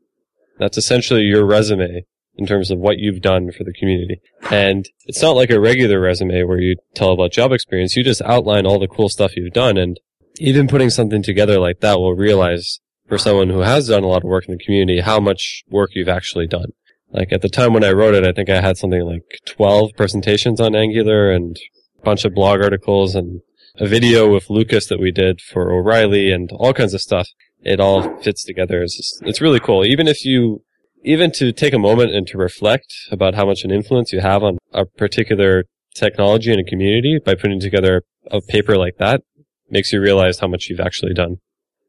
That's 0.59 0.79
essentially 0.79 1.23
your 1.23 1.45
resume 1.45 2.05
in 2.37 2.47
terms 2.47 2.71
of 2.71 2.79
what 2.79 2.99
you've 2.99 3.23
done 3.23 3.51
for 3.51 3.65
the 3.65 3.73
community. 3.73 4.21
And 4.51 4.87
it's 5.07 5.23
not 5.23 5.37
like 5.37 5.51
a 5.51 5.61
regular 5.61 6.01
resume 6.01 6.43
where 6.45 6.61
you 6.61 6.77
tell 6.95 7.13
about 7.13 7.33
job 7.33 7.53
experience. 7.53 7.97
You 7.97 8.05
just 8.05 8.23
outline 8.23 8.67
all 8.67 8.79
the 8.79 8.89
cool 8.89 9.09
stuff 9.09 9.37
you've 9.37 9.55
done. 9.55 9.79
And 9.79 9.99
even 10.39 10.69
putting 10.69 10.91
something 10.91 11.23
together 11.23 11.59
like 11.59 11.81
that 11.81 11.99
will 11.99 12.15
realize 12.15 12.81
for 13.09 13.19
someone 13.19 13.51
who 13.51 13.61
has 13.61 13.89
done 13.89 14.05
a 14.05 14.09
lot 14.09 14.25
of 14.25 14.29
work 14.29 14.47
in 14.49 14.57
the 14.57 14.65
community 14.65 15.01
how 15.01 15.21
much 15.21 15.65
work 15.69 15.91
you've 15.95 16.09
actually 16.09 16.47
done. 16.47 16.73
Like 17.11 17.33
at 17.33 17.43
the 17.43 17.49
time 17.49 17.73
when 17.73 17.85
I 17.85 17.93
wrote 17.93 18.15
it, 18.15 18.27
I 18.27 18.33
think 18.33 18.51
I 18.51 18.61
had 18.61 18.77
something 18.77 19.03
like 19.03 19.41
12 19.47 19.93
presentations 19.97 20.61
on 20.61 20.75
Angular 20.75 21.31
and 21.31 21.57
a 22.01 22.05
bunch 22.05 22.25
of 22.25 22.35
blog 22.35 22.61
articles 22.61 23.15
and 23.15 23.41
a 23.79 23.87
video 23.87 24.33
with 24.33 24.51
Lucas 24.51 24.87
that 24.89 25.01
we 25.01 25.13
did 25.13 25.41
for 25.41 25.71
O'Reilly 25.73 26.31
and 26.31 26.51
all 26.53 26.73
kinds 26.73 26.95
of 26.95 27.01
stuff. 27.01 27.29
It 27.61 27.81
all 27.81 28.17
fits 28.19 28.45
together. 28.45 28.83
It's 28.83 28.97
just, 28.97 29.23
it's 29.23 29.41
really 29.41 29.61
cool. 29.61 29.85
Even 29.85 30.09
if 30.09 30.25
you, 30.25 30.63
even 31.05 31.31
to 31.33 31.53
take 31.53 31.73
a 31.73 31.79
moment 31.79 32.13
and 32.13 32.27
to 32.29 32.39
reflect 32.39 32.93
about 33.11 33.35
how 33.35 33.47
much 33.47 33.65
an 33.65 33.71
influence 33.71 34.13
you 34.13 34.21
have 34.21 34.43
on 34.43 34.59
a 34.73 34.85
particular 34.85 35.65
technology 35.95 36.53
in 36.53 36.59
a 36.59 36.65
community 36.65 37.19
by 37.25 37.35
putting 37.35 37.61
together 37.61 38.03
a 38.31 38.41
paper 38.41 38.77
like 38.77 38.97
that 38.99 39.23
makes 39.71 39.93
you 39.93 40.01
realize 40.01 40.41
how 40.41 40.49
much 40.49 40.69
you've 40.69 40.81
actually 40.81 41.15
done. 41.15 41.37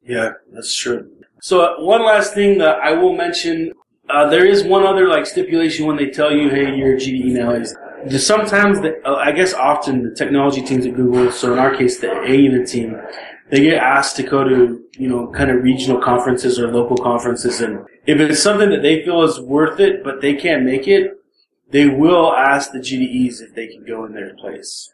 Yeah, 0.08 0.32
that's 0.54 0.76
true. 0.76 1.12
So 1.42 1.62
uh, 1.62 1.84
one 1.84 2.04
last 2.04 2.34
thing 2.34 2.58
that 2.60 2.80
I 2.80 2.94
will 2.94 3.14
mention, 3.14 3.74
uh, 4.10 4.30
there 4.30 4.46
is 4.46 4.64
one 4.64 4.84
other 4.84 5.08
like 5.08 5.26
stipulation 5.26 5.86
when 5.86 5.98
they 5.98 6.10
tell 6.10 6.32
you, 6.32 6.50
hey, 6.50 6.76
you're 6.76 6.96
a 6.96 6.98
GDE 6.98 7.34
now 7.34 7.52
is 7.52 7.76
sometimes 8.18 8.80
the, 8.82 9.02
uh, 9.06 9.16
I 9.16 9.32
guess 9.32 9.54
often 9.54 10.04
the 10.04 10.16
technology 10.16 10.62
teams 10.62 10.86
at 10.86 10.96
Google, 10.96 11.32
so 11.32 11.54
in 11.54 11.60
our 11.60 11.76
case 11.76 12.00
the 12.00 12.12
Angular 12.12 12.66
team, 12.66 13.00
they 13.50 13.62
get 13.62 13.82
asked 13.82 14.16
to 14.18 14.24
go 14.24 14.44
to 14.44 14.84
you 14.98 15.08
know 15.08 15.28
kind 15.32 15.52
of 15.52 15.64
regional 15.64 16.02
conferences 16.02 16.60
or 16.60 16.72
local 16.72 16.98
conferences, 16.98 17.62
and 17.62 17.86
if 18.06 18.20
it's 18.20 18.42
something 18.42 18.70
that 18.70 18.82
they 18.82 19.04
feel 19.04 19.24
is 19.24 19.40
worth 19.40 19.80
it, 19.80 20.04
but 20.04 20.22
they 20.22 20.34
can't 20.34 20.64
make 20.64 20.88
it, 20.88 21.12
they 21.70 21.88
will 21.88 22.34
ask 22.34 22.72
the 22.72 22.80
GDEs 22.80 23.42
if 23.42 23.54
they 23.56 23.68
can 23.68 23.84
go 23.86 24.06
in 24.06 24.14
their 24.14 24.36
place. 24.36 24.94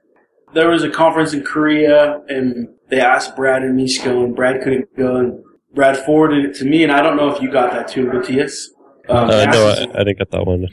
There 0.53 0.69
was 0.69 0.83
a 0.83 0.89
conference 0.89 1.33
in 1.33 1.43
Korea, 1.43 2.21
and 2.27 2.69
they 2.93 3.01
asked 3.01 3.35
Brad 3.35 3.63
and 3.63 3.79
Misko, 3.79 4.23
and 4.23 4.35
Brad 4.35 4.61
couldn't 4.61 4.95
go, 4.95 5.15
and 5.15 5.43
Brad 5.73 5.97
forwarded 5.97 6.45
it 6.45 6.55
to 6.59 6.65
me, 6.65 6.83
and 6.83 6.91
I 6.91 7.01
don't 7.01 7.17
know 7.17 7.29
if 7.33 7.41
you 7.41 7.51
got 7.51 7.71
that 7.71 7.87
too, 7.87 8.05
Matthias. 8.05 8.69
Um, 9.09 9.29
Uh, 9.29 9.45
no, 9.45 9.67
I, 9.67 9.99
I 9.99 10.03
didn't 10.03 10.19
get 10.19 10.29
that 10.31 10.45
one. 10.45 10.67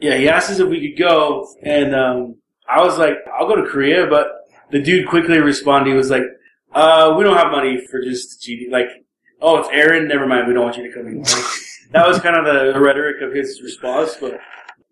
yeah, 0.00 0.16
he 0.16 0.28
asked 0.28 0.50
us 0.50 0.58
if 0.58 0.68
we 0.68 0.80
could 0.88 0.98
go, 0.98 1.46
and 1.62 1.94
um, 1.94 2.36
I 2.68 2.80
was 2.82 2.96
like, 2.98 3.16
I'll 3.38 3.46
go 3.46 3.56
to 3.56 3.68
Korea, 3.68 4.06
but 4.06 4.28
the 4.70 4.80
dude 4.80 5.08
quickly 5.08 5.38
responded. 5.38 5.90
He 5.90 5.96
was 5.96 6.08
like, 6.10 6.24
uh, 6.72 7.14
we 7.18 7.24
don't 7.24 7.36
have 7.36 7.50
money 7.52 7.86
for 7.90 8.02
just 8.02 8.40
GD. 8.42 8.70
Like, 8.70 8.88
oh, 9.42 9.58
it's 9.58 9.68
Aaron. 9.70 10.08
Never 10.08 10.26
mind. 10.26 10.48
We 10.48 10.54
don't 10.54 10.64
want 10.64 10.76
you 10.76 10.84
to 10.84 10.92
come. 10.92 11.18
Like, 11.18 11.44
that 11.92 12.06
was 12.08 12.18
kind 12.20 12.36
of 12.36 12.44
the 12.44 12.78
rhetoric 12.80 13.22
of 13.22 13.32
his 13.32 13.60
response, 13.62 14.16
but 14.20 14.38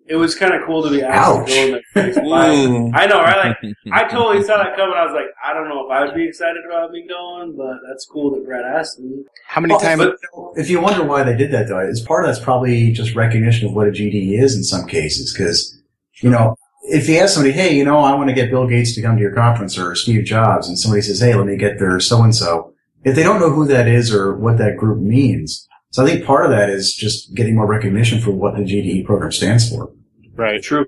It 0.08 0.16
was 0.16 0.34
kind 0.36 0.54
of 0.54 0.64
cool 0.64 0.82
to 0.84 0.90
be 0.90 1.02
asked 1.02 1.28
Ouch. 1.40 1.48
to 1.48 1.54
go 1.54 1.64
in 1.66 1.72
the 1.72 1.82
face. 1.92 2.16
I 2.94 3.06
know, 3.06 3.20
right? 3.20 3.56
Like, 3.62 3.74
I 3.92 4.04
totally 4.04 4.44
saw 4.44 4.58
that 4.58 4.76
coming. 4.76 4.94
I 4.96 5.04
was 5.04 5.14
like, 5.14 5.26
I 5.44 5.52
don't 5.52 5.68
know 5.68 5.84
if 5.84 5.90
I 5.90 6.04
would 6.04 6.14
be 6.14 6.28
excited 6.28 6.64
about 6.64 6.92
me 6.92 7.06
going, 7.08 7.56
but 7.56 7.78
that's 7.88 8.06
cool 8.06 8.30
that 8.34 8.44
Brad 8.44 8.64
asked 8.64 9.00
me. 9.00 9.24
How 9.48 9.60
many 9.60 9.72
Well, 9.74 9.80
times? 9.80 10.00
but 10.00 10.16
if 10.54 10.70
you 10.70 10.80
wonder 10.80 11.04
why 11.04 11.24
they 11.24 11.36
did 11.36 11.50
that, 11.52 11.68
though, 11.68 11.80
it's 11.80 12.00
part 12.00 12.24
of 12.24 12.28
that's 12.28 12.44
probably 12.44 12.92
just 12.92 13.14
recognition 13.16 13.66
of 13.68 13.74
what 13.74 13.88
a 13.88 13.90
GD 13.90 14.40
is 14.40 14.54
in 14.56 14.62
some 14.62 14.86
cases. 14.86 15.32
Because, 15.32 15.76
you 16.22 16.30
know, 16.30 16.54
if 16.84 17.08
you 17.08 17.16
ask 17.18 17.34
somebody, 17.34 17.52
hey, 17.52 17.76
you 17.76 17.84
know, 17.84 17.98
I 17.98 18.14
want 18.14 18.28
to 18.28 18.34
get 18.34 18.50
Bill 18.50 18.68
Gates 18.68 18.94
to 18.94 19.02
come 19.02 19.16
to 19.16 19.22
your 19.22 19.34
conference 19.34 19.76
or 19.76 19.96
Steve 19.96 20.24
Jobs, 20.24 20.68
and 20.68 20.78
somebody 20.78 21.02
says, 21.02 21.20
hey, 21.20 21.34
let 21.34 21.46
me 21.46 21.56
get 21.56 21.80
their 21.80 21.98
so 21.98 22.22
and 22.22 22.34
so, 22.34 22.72
if 23.04 23.16
they 23.16 23.24
don't 23.24 23.40
know 23.40 23.50
who 23.50 23.66
that 23.66 23.88
is 23.88 24.14
or 24.14 24.36
what 24.36 24.58
that 24.58 24.76
group 24.76 25.00
means, 25.00 25.66
so 25.90 26.04
I 26.04 26.06
think 26.06 26.24
part 26.26 26.44
of 26.44 26.50
that 26.50 26.68
is 26.68 26.94
just 26.94 27.34
getting 27.34 27.54
more 27.54 27.66
recognition 27.66 28.20
for 28.20 28.30
what 28.30 28.54
the 28.56 28.62
GDE 28.62 29.06
program 29.06 29.32
stands 29.32 29.68
for. 29.70 29.90
Right. 30.36 30.62
True. 30.62 30.86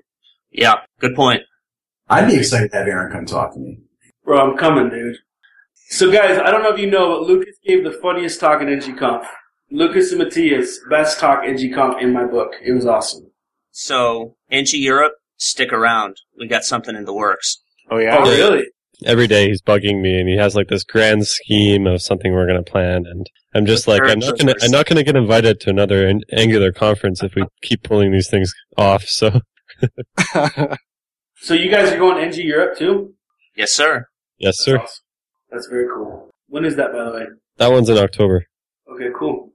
Yeah, 0.51 0.75
good 0.99 1.15
point. 1.15 1.43
I'd 2.09 2.27
be 2.27 2.37
excited 2.37 2.71
to 2.71 2.77
have 2.77 2.87
Aaron 2.87 3.11
come 3.11 3.25
talk 3.25 3.53
to 3.53 3.59
me. 3.59 3.79
Bro, 4.23 4.51
I'm 4.51 4.57
coming, 4.57 4.89
dude. 4.89 5.17
So, 5.89 6.11
guys, 6.11 6.37
I 6.37 6.51
don't 6.51 6.63
know 6.63 6.73
if 6.73 6.79
you 6.79 6.89
know, 6.89 7.19
but 7.19 7.27
Lucas 7.27 7.55
gave 7.65 7.83
the 7.83 7.91
funniest 7.91 8.39
talk 8.39 8.61
at 8.61 8.67
NGConf. 8.67 9.25
Lucas 9.71 10.11
and 10.11 10.23
Matthias, 10.23 10.79
best 10.89 11.19
talk 11.19 11.43
at 11.43 11.49
NGConf 11.49 12.01
in 12.01 12.13
my 12.13 12.25
book. 12.25 12.53
It 12.63 12.71
was 12.73 12.85
awesome. 12.85 13.31
So, 13.71 14.35
NG 14.51 14.73
Europe, 14.73 15.13
stick 15.37 15.71
around. 15.71 16.17
We 16.37 16.47
got 16.47 16.63
something 16.63 16.95
in 16.95 17.05
the 17.05 17.13
works. 17.13 17.61
Oh 17.91 17.97
yeah. 17.97 18.17
Oh, 18.19 18.23
really? 18.23 18.65
Every 19.05 19.27
day 19.27 19.47
he's 19.47 19.61
bugging 19.61 20.01
me, 20.01 20.19
and 20.19 20.27
he 20.27 20.35
has 20.37 20.55
like 20.55 20.67
this 20.67 20.83
grand 20.83 21.25
scheme 21.25 21.87
of 21.87 22.01
something 22.01 22.33
we're 22.33 22.47
going 22.47 22.63
to 22.63 22.69
plan, 22.71 23.05
and 23.05 23.25
I'm 23.55 23.65
just 23.65 23.85
The 23.85 23.91
like, 23.91 24.01
I'm 24.03 24.19
not 24.19 24.37
going 24.37 24.53
to. 24.53 24.59
I'm 24.63 24.71
not 24.71 24.85
going 24.87 24.97
to 24.97 25.03
get 25.03 25.15
invited 25.15 25.59
to 25.61 25.69
another 25.69 26.07
an- 26.07 26.23
Angular 26.33 26.71
conference 26.73 27.23
if 27.23 27.33
we 27.35 27.43
keep 27.61 27.83
pulling 27.83 28.11
these 28.11 28.29
things 28.29 28.53
off. 28.77 29.03
So 29.05 29.39
So, 31.41 31.53
you 31.53 31.71
guys 31.71 31.91
are 31.93 31.97
going 31.97 32.21
NG 32.21 32.41
Europe 32.41 32.77
too? 32.77 33.13
Yes, 33.55 33.71
sir. 33.73 34.05
yes, 34.37 34.57
That's 34.57 34.65
sir. 34.65 34.77
awesome. 34.79 35.03
That's 35.49 35.67
very 35.67 35.87
cool. 35.87 36.29
When 36.47 36.65
is 36.65 36.75
that, 36.75 36.91
by 36.91 37.05
the 37.05 37.11
way? 37.11 37.25
That 37.57 37.71
one's 37.71 37.87
in 37.89 37.97
October. 37.97 38.45
Okay, 38.93 39.07
cool. 39.17 39.53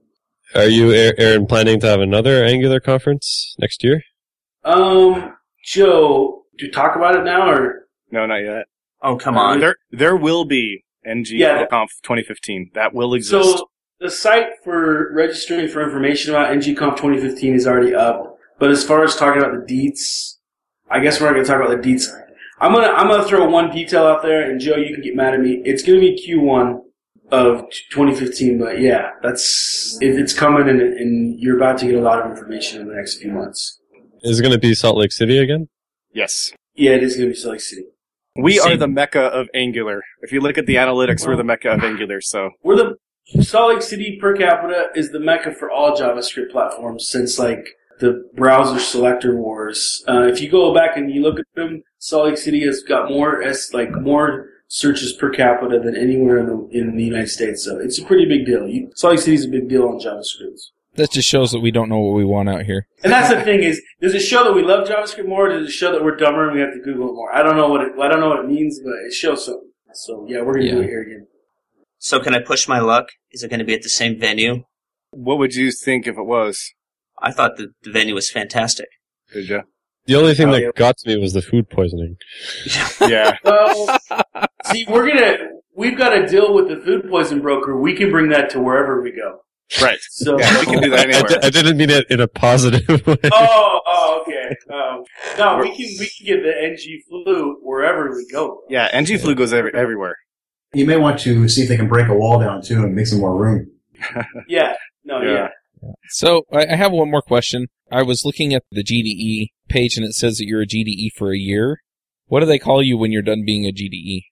Are 0.54 0.64
you, 0.66 0.92
Aaron, 0.92 1.46
planning 1.46 1.80
to 1.80 1.86
have 1.86 2.00
another 2.00 2.42
Angular 2.44 2.80
conference 2.80 3.54
next 3.58 3.84
year? 3.84 4.00
Um, 4.64 5.34
Joe, 5.64 6.44
do 6.56 6.66
you 6.66 6.72
talk 6.72 6.96
about 6.96 7.16
it 7.16 7.24
now 7.24 7.50
or? 7.50 7.86
no, 8.10 8.24
not 8.26 8.36
yet. 8.38 8.64
Oh, 9.04 9.16
come 9.16 9.36
uh, 9.36 9.42
on. 9.42 9.60
There, 9.60 9.76
there 9.90 10.16
will 10.16 10.44
be 10.44 10.82
NG 11.04 11.32
Yeah. 11.32 11.66
Conf 11.66 11.90
2015. 12.02 12.70
That 12.74 12.94
will 12.94 13.14
exist. 13.14 13.58
So 13.58 13.68
the 14.00 14.10
site 14.10 14.46
for 14.64 15.14
registering 15.14 15.68
for 15.68 15.82
information 15.82 16.34
about 16.34 16.52
NGConf 16.52 16.96
2015 16.96 17.54
is 17.54 17.66
already 17.66 17.94
up. 17.94 18.38
But 18.58 18.70
as 18.70 18.84
far 18.84 19.04
as 19.04 19.14
talking 19.14 19.42
about 19.42 19.52
the 19.52 19.74
deets, 19.74 20.38
I 20.90 21.00
guess 21.00 21.20
we're 21.20 21.26
not 21.26 21.34
going 21.34 21.44
to 21.44 21.50
talk 21.50 21.60
about 21.64 21.82
the 21.82 21.88
deets. 21.88 22.06
I'm 22.60 22.72
gonna 22.72 22.86
I'm 22.86 23.08
gonna 23.08 23.24
throw 23.24 23.48
one 23.48 23.72
detail 23.72 24.06
out 24.06 24.22
there, 24.22 24.48
and 24.48 24.60
Joe, 24.60 24.76
you 24.76 24.94
can 24.94 25.02
get 25.02 25.16
mad 25.16 25.34
at 25.34 25.40
me. 25.40 25.60
It's 25.64 25.82
gonna 25.82 25.98
be 25.98 26.16
Q1 26.24 26.78
of 27.32 27.68
2015, 27.90 28.58
but 28.58 28.80
yeah, 28.80 29.10
that's 29.22 29.98
if 30.00 30.16
it's 30.16 30.32
coming, 30.32 30.68
and, 30.68 30.80
and 30.80 31.38
you're 31.38 31.56
about 31.56 31.78
to 31.78 31.86
get 31.86 31.96
a 31.96 32.00
lot 32.00 32.20
of 32.20 32.30
information 32.30 32.80
in 32.80 32.88
the 32.88 32.94
next 32.94 33.20
few 33.20 33.32
months. 33.32 33.80
Is 34.22 34.38
it 34.38 34.42
going 34.42 34.52
to 34.52 34.58
be 34.58 34.72
Salt 34.72 34.96
Lake 34.96 35.12
City 35.12 35.38
again? 35.38 35.68
yes. 36.12 36.52
Yeah, 36.76 36.92
it 36.92 37.02
is 37.02 37.16
gonna 37.16 37.30
be 37.30 37.34
Salt 37.34 37.52
Lake 37.52 37.60
City. 37.60 37.86
We 38.36 38.58
are 38.58 38.76
the 38.76 38.88
mecca 38.88 39.20
of 39.20 39.48
Angular. 39.54 40.02
If 40.22 40.32
you 40.32 40.40
look 40.40 40.58
at 40.58 40.66
the 40.66 40.74
analytics, 40.74 41.24
we're 41.24 41.36
the 41.36 41.44
mecca 41.44 41.70
of 41.70 41.84
Angular. 41.84 42.20
So 42.20 42.50
We're 42.64 42.76
the 42.76 43.44
Salt 43.44 43.74
Lake 43.74 43.82
City 43.82 44.18
per 44.20 44.36
capita 44.36 44.88
is 44.96 45.12
the 45.12 45.20
mecca 45.20 45.54
for 45.54 45.70
all 45.70 45.96
JavaScript 45.96 46.50
platforms 46.50 47.08
since 47.08 47.38
like 47.38 47.64
the 48.00 48.28
browser 48.34 48.80
selector 48.80 49.36
wars. 49.36 50.02
Uh, 50.08 50.22
if 50.22 50.40
you 50.40 50.50
go 50.50 50.74
back 50.74 50.96
and 50.96 51.12
you 51.12 51.22
look 51.22 51.38
at 51.38 51.46
them, 51.54 51.84
Salt 51.98 52.26
Lake 52.26 52.38
City 52.38 52.64
has 52.66 52.82
got 52.82 53.08
more 53.08 53.40
s 53.40 53.72
like 53.72 53.92
more 54.00 54.48
searches 54.66 55.12
per 55.12 55.30
capita 55.30 55.78
than 55.78 55.96
anywhere 55.96 56.38
in 56.38 56.46
the, 56.46 56.68
in 56.72 56.96
the 56.96 57.04
United 57.04 57.30
States. 57.30 57.64
So 57.64 57.78
it's 57.78 58.00
a 58.00 58.04
pretty 58.04 58.26
big 58.26 58.46
deal. 58.46 58.66
You, 58.66 58.90
Salt 58.96 59.12
Lake 59.12 59.20
City 59.20 59.36
is 59.36 59.44
a 59.44 59.48
big 59.48 59.68
deal 59.68 59.86
on 59.86 60.00
JavaScript. 60.00 60.60
That 60.96 61.10
just 61.10 61.28
shows 61.28 61.50
that 61.52 61.60
we 61.60 61.70
don't 61.70 61.88
know 61.88 61.98
what 61.98 62.14
we 62.14 62.24
want 62.24 62.48
out 62.48 62.62
here. 62.62 62.86
And 63.02 63.12
that's 63.12 63.28
the 63.34 63.40
thing 63.42 63.62
is, 63.64 63.82
does 64.00 64.14
it 64.14 64.20
show 64.20 64.44
that 64.44 64.52
we 64.54 64.62
love 64.62 64.86
JavaScript 64.88 65.26
more? 65.26 65.46
Or 65.46 65.58
does 65.58 65.68
it 65.68 65.72
show 65.72 65.90
that 65.92 66.04
we're 66.04 66.14
dumber 66.16 66.44
and 66.46 66.54
we 66.54 66.60
have 66.60 66.72
to 66.72 66.80
Google 66.80 67.08
it 67.10 67.14
more? 67.14 67.34
I 67.34 67.42
don't 67.42 67.56
know 67.56 67.68
what 67.68 67.80
it, 67.80 67.92
I 68.00 68.08
don't 68.08 68.20
know 68.20 68.28
what 68.28 68.38
it 68.40 68.48
means, 68.48 68.80
but 68.84 68.92
it 69.06 69.12
shows 69.12 69.44
something. 69.46 69.70
So 69.92 70.24
yeah, 70.28 70.42
we're 70.42 70.54
gonna 70.54 70.70
do 70.70 70.80
it 70.82 70.86
here 70.86 71.02
again. 71.02 71.26
So, 71.98 72.20
can 72.20 72.34
I 72.34 72.40
push 72.40 72.68
my 72.68 72.80
luck? 72.80 73.08
Is 73.32 73.42
it 73.42 73.48
going 73.48 73.60
to 73.60 73.64
be 73.64 73.72
at 73.72 73.82
the 73.82 73.88
same 73.88 74.18
venue? 74.18 74.64
what 75.10 75.38
would 75.38 75.54
you 75.54 75.70
think 75.72 76.06
if 76.06 76.18
it 76.18 76.26
was? 76.26 76.72
I 77.22 77.30
thought 77.30 77.56
the, 77.56 77.68
the 77.82 77.90
venue 77.90 78.14
was 78.14 78.28
fantastic. 78.30 78.88
Did 79.32 79.48
you? 79.48 79.62
The 80.06 80.16
only 80.16 80.34
thing 80.34 80.48
Oh, 80.48 80.52
that 80.52 80.60
yeah. 80.60 80.68
got 80.76 80.98
to 80.98 81.08
me 81.08 81.16
was 81.18 81.32
the 81.32 81.40
food 81.40 81.70
poisoning. 81.70 82.16
Yeah. 83.00 83.38
Well, 83.44 83.98
see, 84.66 84.84
we're 84.88 85.06
gonna 85.08 85.36
we've 85.74 85.96
got 85.96 86.10
to 86.10 86.26
deal 86.26 86.52
with 86.52 86.68
the 86.68 86.76
food 86.76 87.08
poison 87.08 87.40
broker. 87.40 87.80
We 87.80 87.94
can 87.94 88.10
bring 88.10 88.28
that 88.30 88.50
to 88.50 88.60
wherever 88.60 89.00
we 89.00 89.12
go. 89.12 89.40
Right. 89.80 89.98
So, 90.10 90.38
Yeah, 90.38 90.60
we 90.60 90.66
can 90.66 90.82
do 90.82 90.90
that 90.90 90.98
I, 91.00 91.02
anywhere. 91.04 91.28
di- 91.40 91.46
I 91.46 91.50
didn't 91.50 91.76
mean 91.76 91.90
it 91.90 92.06
in 92.10 92.20
a 92.20 92.28
positive 92.28 92.88
way. 93.06 93.16
oh, 93.32 93.80
oh, 93.86 94.22
okay. 94.22 94.54
Um, 94.72 95.04
no, 95.38 95.58
we 95.58 95.68
can 95.74 95.86
we 95.98 96.08
can 96.16 96.26
get 96.26 96.42
the 96.42 96.52
NG 96.62 97.00
flu 97.08 97.58
wherever 97.62 98.14
we 98.14 98.26
go. 98.30 98.62
Yeah, 98.68 98.88
NG 98.92 99.18
Flu 99.18 99.34
goes 99.34 99.52
every, 99.52 99.72
everywhere. 99.74 100.16
You 100.72 100.86
may 100.86 100.96
want 100.96 101.18
to 101.20 101.48
see 101.48 101.62
if 101.62 101.68
they 101.68 101.76
can 101.76 101.88
break 101.88 102.08
a 102.08 102.14
wall 102.14 102.38
down 102.40 102.62
too 102.62 102.82
and 102.82 102.94
make 102.94 103.06
some 103.06 103.20
more 103.20 103.36
room. 103.36 103.70
Yeah. 104.48 104.74
No. 105.04 105.20
Yeah. 105.22 105.32
Yeah. 105.32 105.48
So 106.08 106.42
I 106.52 106.66
I 106.72 106.76
have 106.76 106.92
one 106.92 107.10
more 107.10 107.22
question. 107.22 107.66
I 107.92 108.02
was 108.02 108.24
looking 108.24 108.54
at 108.54 108.62
the 108.70 108.82
GDE 108.82 109.48
page 109.68 109.96
and 109.96 110.04
it 110.06 110.14
says 110.14 110.38
that 110.38 110.46
you're 110.46 110.62
a 110.62 110.66
GDE 110.66 111.08
for 111.16 111.32
a 111.32 111.38
year. 111.38 111.78
What 112.26 112.40
do 112.40 112.46
they 112.46 112.58
call 112.58 112.82
you 112.82 112.96
when 112.98 113.12
you're 113.12 113.22
done 113.22 113.44
being 113.44 113.66
a 113.66 113.72
GDE? 113.72 114.22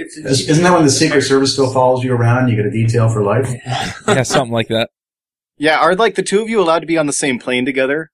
It's 0.00 0.16
Is- 0.16 0.48
Isn't 0.48 0.62
that 0.64 0.72
when 0.72 0.84
the 0.84 0.90
Secret 0.90 1.22
Service 1.22 1.52
still 1.54 1.72
follows 1.72 2.04
you 2.04 2.12
around 2.14 2.44
and 2.44 2.50
you 2.50 2.56
get 2.56 2.66
a 2.66 2.70
detail 2.70 3.08
for 3.08 3.22
life? 3.22 3.48
Yeah, 4.06 4.22
something 4.22 4.52
like 4.52 4.68
that. 4.68 4.90
Yeah, 5.58 5.78
are 5.78 5.94
like 5.96 6.14
the 6.14 6.22
two 6.22 6.40
of 6.40 6.48
you 6.48 6.60
allowed 6.60 6.78
to 6.80 6.86
be 6.86 6.96
on 6.96 7.06
the 7.06 7.12
same 7.12 7.38
plane 7.40 7.64
together? 7.64 8.10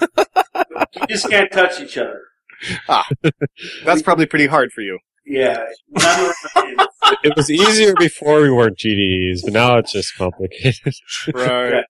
you 0.00 1.06
just 1.08 1.28
can't 1.28 1.52
touch 1.52 1.80
each 1.80 1.98
other. 1.98 2.22
Ah, 2.88 3.06
That's 3.84 4.00
probably 4.02 4.26
pretty 4.26 4.46
hard 4.46 4.72
for 4.72 4.80
you. 4.80 4.98
Yeah. 5.26 5.64
Not 5.90 6.18
around 6.18 6.34
kids. 6.76 6.88
It 7.24 7.36
was 7.36 7.50
easier 7.50 7.94
before 7.98 8.40
we 8.40 8.50
weren't 8.50 8.78
GDEs, 8.78 9.40
but 9.44 9.52
now 9.52 9.76
it's 9.78 9.92
just 9.92 10.16
complicated. 10.16 10.94
Right. 11.34 11.84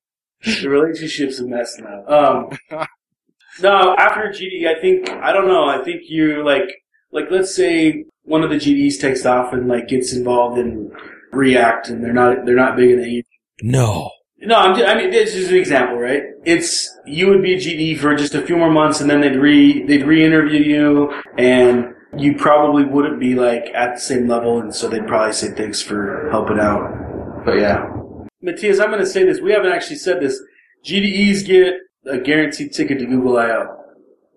the 0.44 0.68
relationship's 0.68 1.38
a 1.38 1.46
mess 1.46 1.78
now. 1.78 2.04
Um, 2.06 2.86
no, 3.60 3.94
after 3.96 4.28
GD, 4.30 4.66
I 4.66 4.80
think 4.80 5.08
I 5.10 5.32
don't 5.32 5.46
know. 5.48 5.64
I 5.68 5.82
think 5.84 6.02
you 6.08 6.44
like 6.44 6.68
like 7.12 7.30
let's 7.30 7.54
say 7.54 8.04
one 8.24 8.42
of 8.42 8.50
the 8.50 8.56
GDs 8.56 9.00
takes 9.00 9.24
off 9.24 9.52
and 9.52 9.68
like 9.68 9.88
gets 9.88 10.12
involved 10.12 10.58
in 10.58 10.92
React, 11.32 11.88
and 11.90 12.04
they're 12.04 12.12
not 12.12 12.44
they're 12.44 12.56
not 12.56 12.76
big 12.76 12.90
in 12.90 13.02
the 13.02 13.24
No. 13.62 14.10
no, 14.40 14.56
I'm 14.56 14.74
just, 14.74 14.88
I 14.88 14.94
mean, 14.96 15.10
this 15.10 15.34
is 15.34 15.50
an 15.50 15.56
example, 15.56 15.98
right? 15.98 16.22
It's 16.44 16.96
you 17.06 17.28
would 17.28 17.42
be 17.42 17.54
a 17.54 17.58
GD 17.58 17.98
for 17.98 18.14
just 18.14 18.34
a 18.34 18.42
few 18.42 18.56
more 18.56 18.70
months, 18.70 19.00
and 19.00 19.10
then 19.10 19.20
they'd 19.20 19.36
re 19.36 19.84
they'd 19.84 20.06
re-interview 20.06 20.60
you, 20.60 21.12
and 21.36 21.94
you 22.16 22.34
probably 22.36 22.84
wouldn't 22.84 23.20
be 23.20 23.34
like 23.34 23.66
at 23.74 23.96
the 23.96 24.00
same 24.00 24.28
level, 24.28 24.60
and 24.60 24.74
so 24.74 24.88
they'd 24.88 25.06
probably 25.06 25.32
say 25.32 25.50
thanks 25.52 25.82
for 25.82 26.28
helping 26.30 26.58
out. 26.58 27.44
But 27.44 27.58
yeah, 27.58 27.84
Matthias, 28.40 28.80
I'm 28.80 28.88
going 28.88 29.00
to 29.00 29.06
say 29.06 29.24
this. 29.24 29.40
We 29.40 29.52
haven't 29.52 29.72
actually 29.72 29.96
said 29.96 30.20
this. 30.20 30.40
GDEs 30.84 31.46
get 31.46 31.74
a 32.06 32.18
guaranteed 32.18 32.72
ticket 32.72 32.98
to 33.00 33.06
Google 33.06 33.36
I/O. 33.36 33.74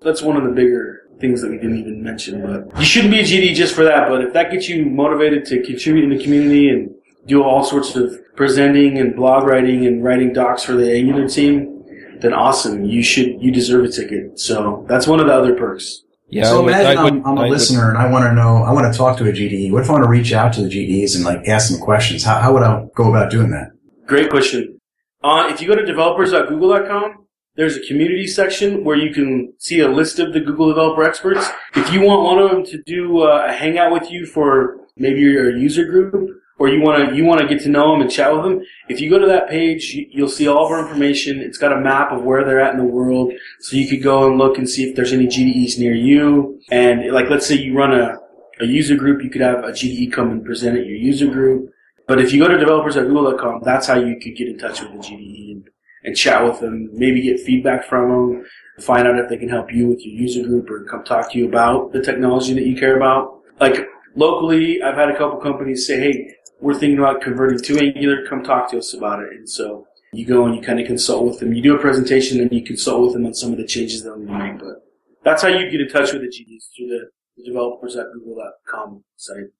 That's 0.01 0.21
one 0.21 0.35
of 0.35 0.43
the 0.43 0.49
bigger 0.49 1.00
things 1.21 1.41
that 1.41 1.49
we 1.51 1.57
didn't 1.57 1.77
even 1.77 2.03
mention. 2.03 2.41
But 2.41 2.77
you 2.79 2.85
shouldn't 2.85 3.11
be 3.13 3.19
a 3.21 3.23
GD 3.23 3.53
just 3.55 3.73
for 3.75 3.83
that. 3.85 4.09
But 4.09 4.21
if 4.23 4.33
that 4.33 4.51
gets 4.51 4.67
you 4.67 4.85
motivated 4.85 5.45
to 5.45 5.61
contribute 5.63 6.03
in 6.03 6.09
the 6.17 6.21
community 6.23 6.69
and 6.69 6.89
do 7.27 7.43
all 7.43 7.63
sorts 7.63 7.95
of 7.95 8.13
presenting 8.35 8.97
and 8.97 9.15
blog 9.15 9.45
writing 9.45 9.85
and 9.85 10.03
writing 10.03 10.33
docs 10.33 10.63
for 10.63 10.73
the 10.73 10.91
Angular 10.91 11.27
team, 11.29 11.83
then 12.19 12.33
awesome. 12.33 12.83
You 12.83 13.01
should 13.03 13.41
you 13.41 13.51
deserve 13.51 13.85
a 13.85 13.89
ticket. 13.89 14.39
So 14.39 14.85
that's 14.89 15.07
one 15.07 15.19
of 15.19 15.27
the 15.27 15.33
other 15.33 15.55
perks. 15.55 16.01
Yeah. 16.29 16.45
so 16.45 16.57
I 16.57 16.59
would- 16.61 16.67
imagine 16.73 16.97
I 16.97 17.03
would- 17.03 17.13
I'm, 17.13 17.25
I'm 17.25 17.37
a 17.37 17.41
I 17.41 17.43
would- 17.43 17.51
listener 17.51 17.89
and 17.89 17.97
I 17.97 18.09
want 18.09 18.25
to 18.25 18.33
know, 18.33 18.63
I 18.63 18.71
want 18.71 18.91
to 18.91 18.97
talk 18.97 19.17
to 19.17 19.25
a 19.27 19.31
GDE. 19.33 19.71
What 19.71 19.83
if 19.83 19.89
I 19.89 19.93
want 19.93 20.03
to 20.05 20.09
reach 20.09 20.31
out 20.33 20.53
to 20.53 20.61
the 20.61 20.69
GDEs 20.69 21.15
and 21.15 21.23
like 21.25 21.47
ask 21.47 21.69
them 21.71 21.79
questions? 21.81 22.23
How, 22.23 22.39
how 22.39 22.53
would 22.53 22.63
I 22.63 22.85
go 22.95 23.09
about 23.09 23.29
doing 23.31 23.51
that? 23.51 23.71
Great 24.07 24.29
question. 24.29 24.79
Uh, 25.23 25.47
if 25.51 25.61
you 25.61 25.67
go 25.67 25.75
to 25.75 25.85
developers.google.com, 25.85 27.20
there's 27.61 27.77
a 27.77 27.87
community 27.87 28.25
section 28.25 28.83
where 28.83 28.95
you 28.97 29.13
can 29.13 29.53
see 29.59 29.81
a 29.81 29.87
list 29.87 30.17
of 30.17 30.33
the 30.33 30.39
Google 30.39 30.69
developer 30.69 31.03
experts. 31.03 31.47
If 31.75 31.93
you 31.93 32.01
want 32.01 32.23
one 32.23 32.39
of 32.39 32.49
them 32.49 32.65
to 32.71 32.81
do 32.95 33.21
uh, 33.21 33.45
a 33.47 33.53
hangout 33.53 33.91
with 33.91 34.09
you 34.09 34.25
for 34.25 34.77
maybe 34.97 35.19
your 35.21 35.55
user 35.55 35.85
group, 35.85 36.27
or 36.57 36.69
you 36.69 36.81
want 36.81 36.95
to 37.09 37.15
you 37.15 37.23
want 37.23 37.39
to 37.41 37.47
get 37.47 37.61
to 37.65 37.69
know 37.69 37.91
them 37.91 38.01
and 38.01 38.09
chat 38.09 38.33
with 38.33 38.43
them, 38.45 38.55
if 38.89 38.99
you 38.99 39.11
go 39.11 39.19
to 39.19 39.27
that 39.27 39.47
page, 39.47 39.93
you- 39.93 40.07
you'll 40.15 40.27
see 40.39 40.47
all 40.47 40.65
of 40.65 40.71
our 40.71 40.79
information. 40.85 41.39
It's 41.39 41.59
got 41.59 41.71
a 41.71 41.79
map 41.79 42.11
of 42.11 42.23
where 42.23 42.43
they're 42.43 42.61
at 42.61 42.73
in 42.73 42.79
the 42.79 42.91
world, 42.99 43.31
so 43.59 43.77
you 43.77 43.87
could 43.87 44.01
go 44.01 44.27
and 44.27 44.39
look 44.39 44.57
and 44.57 44.67
see 44.67 44.83
if 44.87 44.95
there's 44.95 45.13
any 45.13 45.27
GDEs 45.27 45.77
near 45.77 45.93
you. 46.09 46.59
And 46.71 47.11
like, 47.11 47.29
let's 47.29 47.45
say 47.45 47.55
you 47.55 47.73
run 47.77 47.93
a 47.93 48.17
a 48.59 48.65
user 48.65 48.95
group, 48.95 49.23
you 49.23 49.29
could 49.29 49.41
have 49.41 49.63
a 49.63 49.71
GDE 49.71 50.11
come 50.11 50.29
and 50.31 50.43
present 50.45 50.77
at 50.79 50.85
your 50.85 50.97
user 51.11 51.27
group. 51.27 51.71
But 52.07 52.19
if 52.21 52.31
you 52.33 52.39
go 52.43 52.47
to 52.47 52.57
developers.google.com, 52.57 53.61
that's 53.63 53.85
how 53.87 53.97
you 54.07 54.15
could 54.21 54.35
get 54.35 54.47
in 54.49 54.57
touch 54.57 54.81
with 54.81 54.91
the 54.93 54.97
GDE 54.99 55.51
and, 55.53 55.63
and 56.03 56.15
chat 56.15 56.43
with 56.43 56.59
them, 56.59 56.89
maybe 56.93 57.21
get 57.21 57.39
feedback 57.39 57.85
from 57.85 58.09
them. 58.09 58.45
find 58.79 59.07
out 59.07 59.19
if 59.19 59.29
they 59.29 59.37
can 59.37 59.49
help 59.49 59.71
you 59.71 59.87
with 59.87 60.03
your 60.03 60.15
user 60.15 60.43
group 60.43 60.69
or 60.69 60.83
come 60.85 61.03
talk 61.03 61.31
to 61.31 61.37
you 61.37 61.47
about 61.47 61.91
the 61.93 62.01
technology 62.01 62.53
that 62.53 62.65
you 62.65 62.75
care 62.75 62.97
about. 62.97 63.41
Like 63.59 63.87
locally, 64.15 64.81
I've 64.81 64.95
had 64.95 65.09
a 65.09 65.17
couple 65.17 65.39
companies 65.39 65.85
say, 65.85 65.99
"Hey, 65.99 66.35
we're 66.59 66.73
thinking 66.73 66.97
about 66.97 67.21
converting 67.21 67.59
to 67.59 67.79
Angular. 67.79 68.25
Come 68.27 68.43
talk 68.43 68.71
to 68.71 68.79
us 68.79 68.93
about 68.93 69.21
it." 69.21 69.33
And 69.33 69.47
so 69.47 69.85
you 70.13 70.25
go 70.25 70.45
and 70.45 70.55
you 70.55 70.61
kind 70.61 70.79
of 70.79 70.87
consult 70.87 71.25
with 71.25 71.39
them. 71.39 71.53
You 71.53 71.61
do 71.61 71.75
a 71.75 71.79
presentation, 71.79 72.41
and 72.41 72.51
you 72.51 72.63
consult 72.63 73.03
with 73.03 73.13
them 73.13 73.25
on 73.25 73.33
some 73.33 73.51
of 73.51 73.57
the 73.57 73.65
changes 73.65 74.03
need 74.03 74.27
to 74.27 74.33
make. 74.33 74.59
But 74.59 74.83
that's 75.23 75.43
how 75.43 75.49
you 75.49 75.69
get 75.69 75.81
in 75.81 75.89
touch 75.89 76.11
with 76.11 76.23
the 76.23 76.27
GDs 76.27 76.75
through 76.75 76.87
the, 76.87 77.09
the 77.37 77.43
developers 77.43 77.95
at 77.95 78.07
Google.com 78.13 79.03
site. 79.15 79.51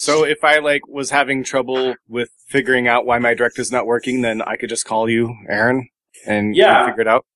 So 0.00 0.24
if 0.24 0.42
I 0.44 0.60
like 0.60 0.88
was 0.88 1.10
having 1.10 1.44
trouble 1.44 1.94
with 2.08 2.30
figuring 2.48 2.88
out 2.88 3.04
why 3.04 3.18
my 3.18 3.34
direct 3.34 3.58
is 3.58 3.70
not 3.70 3.84
working, 3.84 4.22
then 4.22 4.40
I 4.40 4.56
could 4.56 4.70
just 4.70 4.86
call 4.86 5.10
you, 5.10 5.36
Aaron, 5.46 5.90
and 6.26 6.56
Yeah. 6.56 6.86
figure 6.86 7.02
it 7.02 7.06
out. 7.06 7.26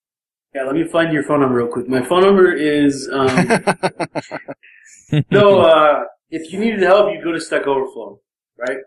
Yeah, 0.54 0.62
let 0.62 0.74
me 0.74 0.84
find 0.84 1.12
your 1.12 1.24
phone 1.24 1.40
number 1.40 1.56
real 1.56 1.66
quick. 1.66 1.90
My 1.90 2.00
phone 2.02 2.22
number 2.22 2.50
is 2.54 3.06
um, 3.12 3.26
no. 5.30 5.60
Uh, 5.60 6.04
if 6.30 6.54
you 6.54 6.58
needed 6.58 6.80
help, 6.80 7.12
you 7.12 7.22
go 7.22 7.32
to 7.32 7.40
Stack 7.40 7.66
Overflow, 7.66 8.18
right? 8.56 8.78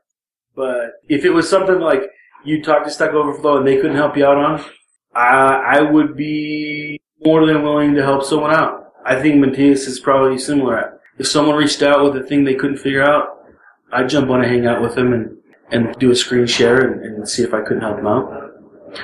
But 0.56 0.94
if 1.08 1.24
it 1.24 1.30
was 1.30 1.48
something 1.48 1.80
like 1.80 2.02
you 2.44 2.64
talked 2.64 2.86
to 2.86 2.92
Stack 2.92 3.12
Overflow 3.12 3.58
and 3.58 3.68
they 3.68 3.76
couldn't 3.76 3.96
help 3.98 4.18
you 4.18 4.26
out 4.26 4.38
on, 4.38 4.66
I, 5.14 5.78
I 5.78 5.82
would 5.82 6.18
be 6.18 7.00
more 7.24 7.46
than 7.46 7.62
willing 7.62 7.94
to 7.94 8.02
help 8.02 8.24
someone 8.24 8.56
out. 8.56 8.94
I 9.06 9.22
think 9.22 9.36
Matthias 9.36 9.86
is 9.86 10.00
probably 10.00 10.40
similar. 10.40 11.00
If 11.20 11.28
someone 11.28 11.56
reached 11.56 11.84
out 11.84 12.04
with 12.04 12.24
a 12.24 12.26
thing 12.26 12.44
they 12.44 12.56
couldn't 12.56 12.78
figure 12.78 13.04
out, 13.04 13.37
I'd 13.92 14.10
jump 14.10 14.30
on 14.30 14.44
a 14.44 14.48
hangout 14.48 14.82
with 14.82 14.98
him 14.98 15.14
and, 15.14 15.38
and 15.72 15.96
do 16.00 16.12
a 16.12 16.16
screen 16.16 16.48
share 16.48 16.82
and, 16.82 17.04
and 17.04 17.30
see 17.30 17.44
if 17.44 17.54
I 17.54 17.62
couldn't 17.62 17.82
help 17.82 18.00
him 18.00 18.08
out. 18.08 18.32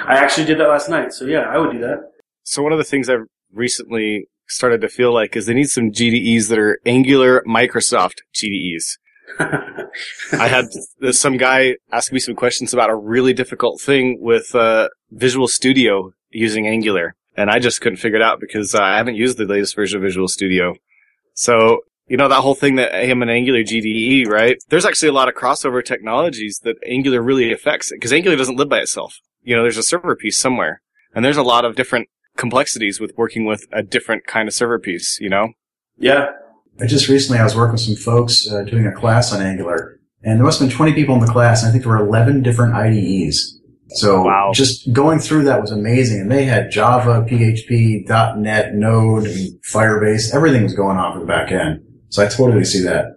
I 0.07 0.15
actually 0.17 0.45
did 0.45 0.59
that 0.59 0.67
last 0.69 0.89
night, 0.89 1.13
so 1.13 1.25
yeah, 1.25 1.41
I 1.41 1.57
would 1.57 1.71
do 1.71 1.79
that. 1.79 2.11
So 2.43 2.61
one 2.61 2.71
of 2.71 2.77
the 2.77 2.83
things 2.83 3.09
I've 3.09 3.27
recently 3.51 4.27
started 4.47 4.81
to 4.81 4.89
feel 4.89 5.13
like 5.13 5.35
is 5.35 5.45
they 5.45 5.53
need 5.53 5.69
some 5.69 5.91
GDEs 5.91 6.49
that 6.49 6.59
are 6.59 6.79
Angular 6.85 7.43
Microsoft 7.47 8.19
GDEs. 8.33 8.97
I 9.39 10.47
had 10.47 10.65
some 11.11 11.37
guy 11.37 11.77
ask 11.91 12.11
me 12.11 12.19
some 12.19 12.35
questions 12.35 12.73
about 12.73 12.89
a 12.89 12.95
really 12.95 13.33
difficult 13.33 13.81
thing 13.81 14.17
with 14.19 14.53
uh, 14.53 14.89
Visual 15.11 15.47
Studio 15.47 16.13
using 16.29 16.67
Angular, 16.67 17.15
and 17.35 17.49
I 17.49 17.59
just 17.59 17.81
couldn't 17.81 17.97
figure 17.97 18.17
it 18.17 18.21
out 18.23 18.39
because 18.39 18.75
uh, 18.75 18.81
I 18.81 18.97
haven't 18.97 19.15
used 19.15 19.37
the 19.37 19.45
latest 19.45 19.75
version 19.75 19.97
of 19.97 20.03
Visual 20.03 20.27
Studio. 20.27 20.75
So 21.33 21.79
you 22.07 22.17
know 22.17 22.27
that 22.27 22.41
whole 22.41 22.55
thing 22.55 22.75
that 22.75 22.93
I 22.93 23.03
am 23.03 23.21
an 23.21 23.29
Angular 23.29 23.61
GDE, 23.61 24.27
right? 24.27 24.57
There's 24.69 24.85
actually 24.85 25.09
a 25.09 25.13
lot 25.13 25.27
of 25.29 25.35
crossover 25.35 25.83
technologies 25.83 26.59
that 26.63 26.75
Angular 26.85 27.21
really 27.21 27.51
affects 27.51 27.91
because 27.91 28.11
Angular 28.13 28.35
doesn't 28.37 28.57
live 28.57 28.69
by 28.69 28.79
itself. 28.79 29.19
You 29.41 29.55
know, 29.55 29.61
there's 29.61 29.77
a 29.77 29.83
server 29.83 30.15
piece 30.15 30.37
somewhere, 30.37 30.81
and 31.15 31.23
there's 31.23 31.37
a 31.37 31.43
lot 31.43 31.65
of 31.65 31.75
different 31.75 32.07
complexities 32.37 32.99
with 32.99 33.13
working 33.17 33.45
with 33.45 33.65
a 33.71 33.83
different 33.83 34.25
kind 34.27 34.47
of 34.47 34.53
server 34.53 34.79
piece. 34.79 35.17
You 35.19 35.29
know, 35.29 35.49
yeah, 35.97 36.27
I 36.81 36.87
just 36.87 37.07
recently 37.07 37.39
I 37.39 37.43
was 37.43 37.55
working 37.55 37.73
with 37.73 37.81
some 37.81 37.95
folks 37.95 38.51
uh, 38.51 38.63
doing 38.63 38.85
a 38.85 38.91
class 38.91 39.31
on 39.33 39.41
Angular, 39.41 39.99
and 40.23 40.39
there 40.39 40.45
must 40.45 40.59
have 40.59 40.67
been 40.69 40.75
20 40.75 40.93
people 40.93 41.15
in 41.15 41.21
the 41.21 41.31
class, 41.31 41.61
and 41.61 41.69
I 41.69 41.71
think 41.71 41.83
there 41.83 41.93
were 41.93 42.05
11 42.05 42.41
different 42.43 42.73
IDEs. 42.73 43.59
So 43.95 44.23
Wow. 44.23 44.51
just 44.53 44.91
going 44.91 45.19
through 45.19 45.43
that 45.43 45.61
was 45.61 45.71
amazing, 45.71 46.21
and 46.21 46.31
they 46.31 46.45
had 46.45 46.71
Java, 46.71 47.23
PHP, 47.29 48.07
.NET, 48.37 48.73
Node, 48.73 49.25
and 49.27 49.61
Firebase. 49.71 50.33
Everything 50.33 50.63
was 50.63 50.73
going 50.73 50.97
on 50.97 51.13
for 51.13 51.19
the 51.19 51.25
back 51.25 51.51
end. 51.51 51.81
So 52.13 52.23
I 52.23 52.27
totally 52.27 52.63
see 52.63 52.83
that. 52.83 53.15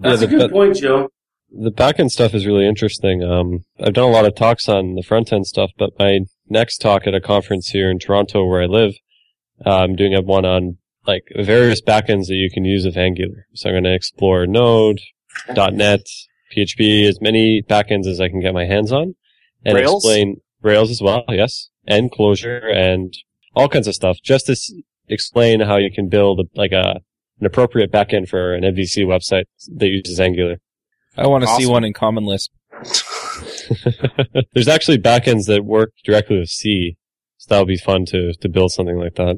that's 0.00 0.22
Yeah, 0.22 0.26
a 0.26 0.30
the- 0.30 0.36
good 0.38 0.50
point, 0.52 0.76
Joe. 0.78 1.10
The 1.50 1.70
backend 1.70 2.10
stuff 2.10 2.32
is 2.34 2.46
really 2.46 2.66
interesting. 2.66 3.22
Um, 3.22 3.64
I've 3.78 3.92
done 3.92 4.08
a 4.08 4.12
lot 4.12 4.24
of 4.26 4.34
talks 4.34 4.68
on 4.70 4.94
the 4.94 5.02
front 5.02 5.32
end 5.34 5.46
stuff, 5.46 5.70
but 5.78 5.90
my 5.98 6.20
next 6.48 6.78
talk 6.78 7.06
at 7.06 7.14
a 7.14 7.20
conference 7.20 7.68
here 7.70 7.90
in 7.90 7.98
Toronto 7.98 8.46
where 8.46 8.62
I 8.62 8.66
live, 8.66 8.94
uh, 9.66 9.76
I'm 9.80 9.96
doing 9.96 10.14
a 10.14 10.22
one 10.22 10.46
on 10.46 10.78
like 11.06 11.24
various 11.36 11.82
backends 11.82 12.26
that 12.28 12.36
you 12.36 12.50
can 12.50 12.64
use 12.64 12.86
with 12.86 12.96
Angular. 12.96 13.46
So 13.54 13.68
I'm 13.68 13.74
going 13.74 13.84
to 13.84 13.94
explore 13.94 14.46
Node, 14.46 15.00
.NET, 15.54 16.06
PHP, 16.56 17.06
as 17.06 17.20
many 17.20 17.62
backends 17.62 18.06
as 18.06 18.18
I 18.18 18.28
can 18.28 18.40
get 18.40 18.54
my 18.54 18.64
hands 18.64 18.92
on, 18.92 19.14
and 19.64 19.74
Rails? 19.76 20.04
explain 20.04 20.40
Rails 20.62 20.90
as 20.90 21.02
well. 21.02 21.24
Yes, 21.28 21.68
and 21.86 22.10
Clojure 22.10 22.74
and 22.74 23.12
all 23.54 23.68
kinds 23.68 23.88
of 23.88 23.94
stuff, 23.94 24.16
just 24.22 24.46
to 24.46 24.52
s- 24.52 24.72
explain 25.08 25.60
how 25.60 25.76
you 25.76 25.90
can 25.90 26.08
build 26.08 26.46
like 26.54 26.72
a 26.72 27.00
an 27.40 27.46
appropriate 27.46 27.92
backend 27.92 28.28
for 28.28 28.54
an 28.54 28.62
MVC 28.62 29.04
website 29.04 29.44
that 29.76 29.88
uses 29.88 30.20
Angular. 30.20 30.56
I 31.16 31.26
want 31.26 31.44
to 31.44 31.50
see 31.56 31.66
one 31.66 31.84
in 31.84 31.92
Common 31.92 32.24
Lisp. 32.24 32.52
There's 34.54 34.68
actually 34.68 34.98
backends 34.98 35.46
that 35.46 35.64
work 35.64 35.92
directly 36.04 36.38
with 36.38 36.48
C, 36.48 36.96
so 37.38 37.54
that 37.54 37.58
would 37.58 37.68
be 37.68 37.76
fun 37.76 38.04
to 38.06 38.32
to 38.34 38.48
build 38.48 38.72
something 38.72 38.96
like 38.96 39.16
that. 39.16 39.36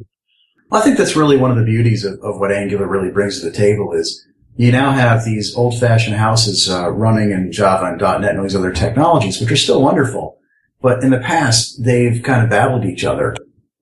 Well, 0.70 0.80
I 0.80 0.84
think 0.84 0.98
that's 0.98 1.16
really 1.16 1.36
one 1.36 1.50
of 1.50 1.56
the 1.56 1.64
beauties 1.64 2.04
of, 2.04 2.20
of 2.20 2.38
what 2.38 2.52
Angular 2.52 2.86
really 2.86 3.10
brings 3.10 3.40
to 3.40 3.50
the 3.50 3.56
table 3.56 3.92
is 3.92 4.26
you 4.56 4.70
now 4.70 4.92
have 4.92 5.24
these 5.24 5.56
old-fashioned 5.56 6.16
houses 6.16 6.70
uh, 6.70 6.90
running 6.90 7.30
in 7.30 7.50
Java 7.50 7.86
and 7.86 8.00
.NET 8.00 8.30
and 8.30 8.38
all 8.38 8.44
these 8.44 8.54
other 8.54 8.72
technologies, 8.72 9.40
which 9.40 9.50
are 9.50 9.56
still 9.56 9.82
wonderful. 9.82 10.38
But 10.82 11.02
in 11.02 11.10
the 11.10 11.18
past, 11.18 11.82
they've 11.82 12.22
kind 12.22 12.42
of 12.42 12.50
battled 12.50 12.84
each 12.84 13.04
other, 13.04 13.34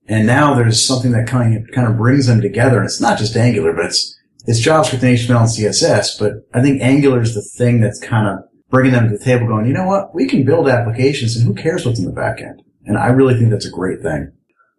and 0.09 0.25
now 0.25 0.55
there's 0.55 0.85
something 0.85 1.11
that 1.11 1.27
kind 1.27 1.55
of 1.55 1.71
kind 1.73 1.87
of 1.87 1.97
brings 1.97 2.25
them 2.25 2.41
together. 2.41 2.77
And 2.77 2.85
it's 2.85 2.99
not 2.99 3.17
just 3.17 3.37
Angular, 3.37 3.73
but 3.73 3.85
it's 3.85 4.19
it's 4.47 4.65
JavaScript 4.65 5.03
and 5.03 5.17
HTML 5.17 5.41
and 5.41 5.49
CSS. 5.49 6.19
But 6.19 6.33
I 6.53 6.61
think 6.61 6.81
Angular 6.81 7.21
is 7.21 7.35
the 7.35 7.43
thing 7.43 7.79
that's 7.79 7.99
kind 7.99 8.27
of 8.27 8.39
bringing 8.69 8.93
them 8.93 9.09
to 9.09 9.17
the 9.17 9.23
table, 9.23 9.47
going, 9.47 9.67
you 9.67 9.73
know 9.73 9.85
what, 9.85 10.13
we 10.13 10.27
can 10.27 10.43
build 10.43 10.67
applications, 10.67 11.35
and 11.35 11.45
who 11.45 11.53
cares 11.53 11.85
what's 11.85 11.99
in 11.99 12.05
the 12.05 12.11
back 12.11 12.41
end? 12.41 12.61
And 12.85 12.97
I 12.97 13.07
really 13.07 13.35
think 13.35 13.51
that's 13.51 13.65
a 13.65 13.71
great 13.71 14.01
thing. 14.01 14.31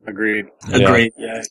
agreed. 0.06 0.46
Yeah. 0.68 0.76
Agreed. 0.76 1.12
Yeah, 1.16 1.42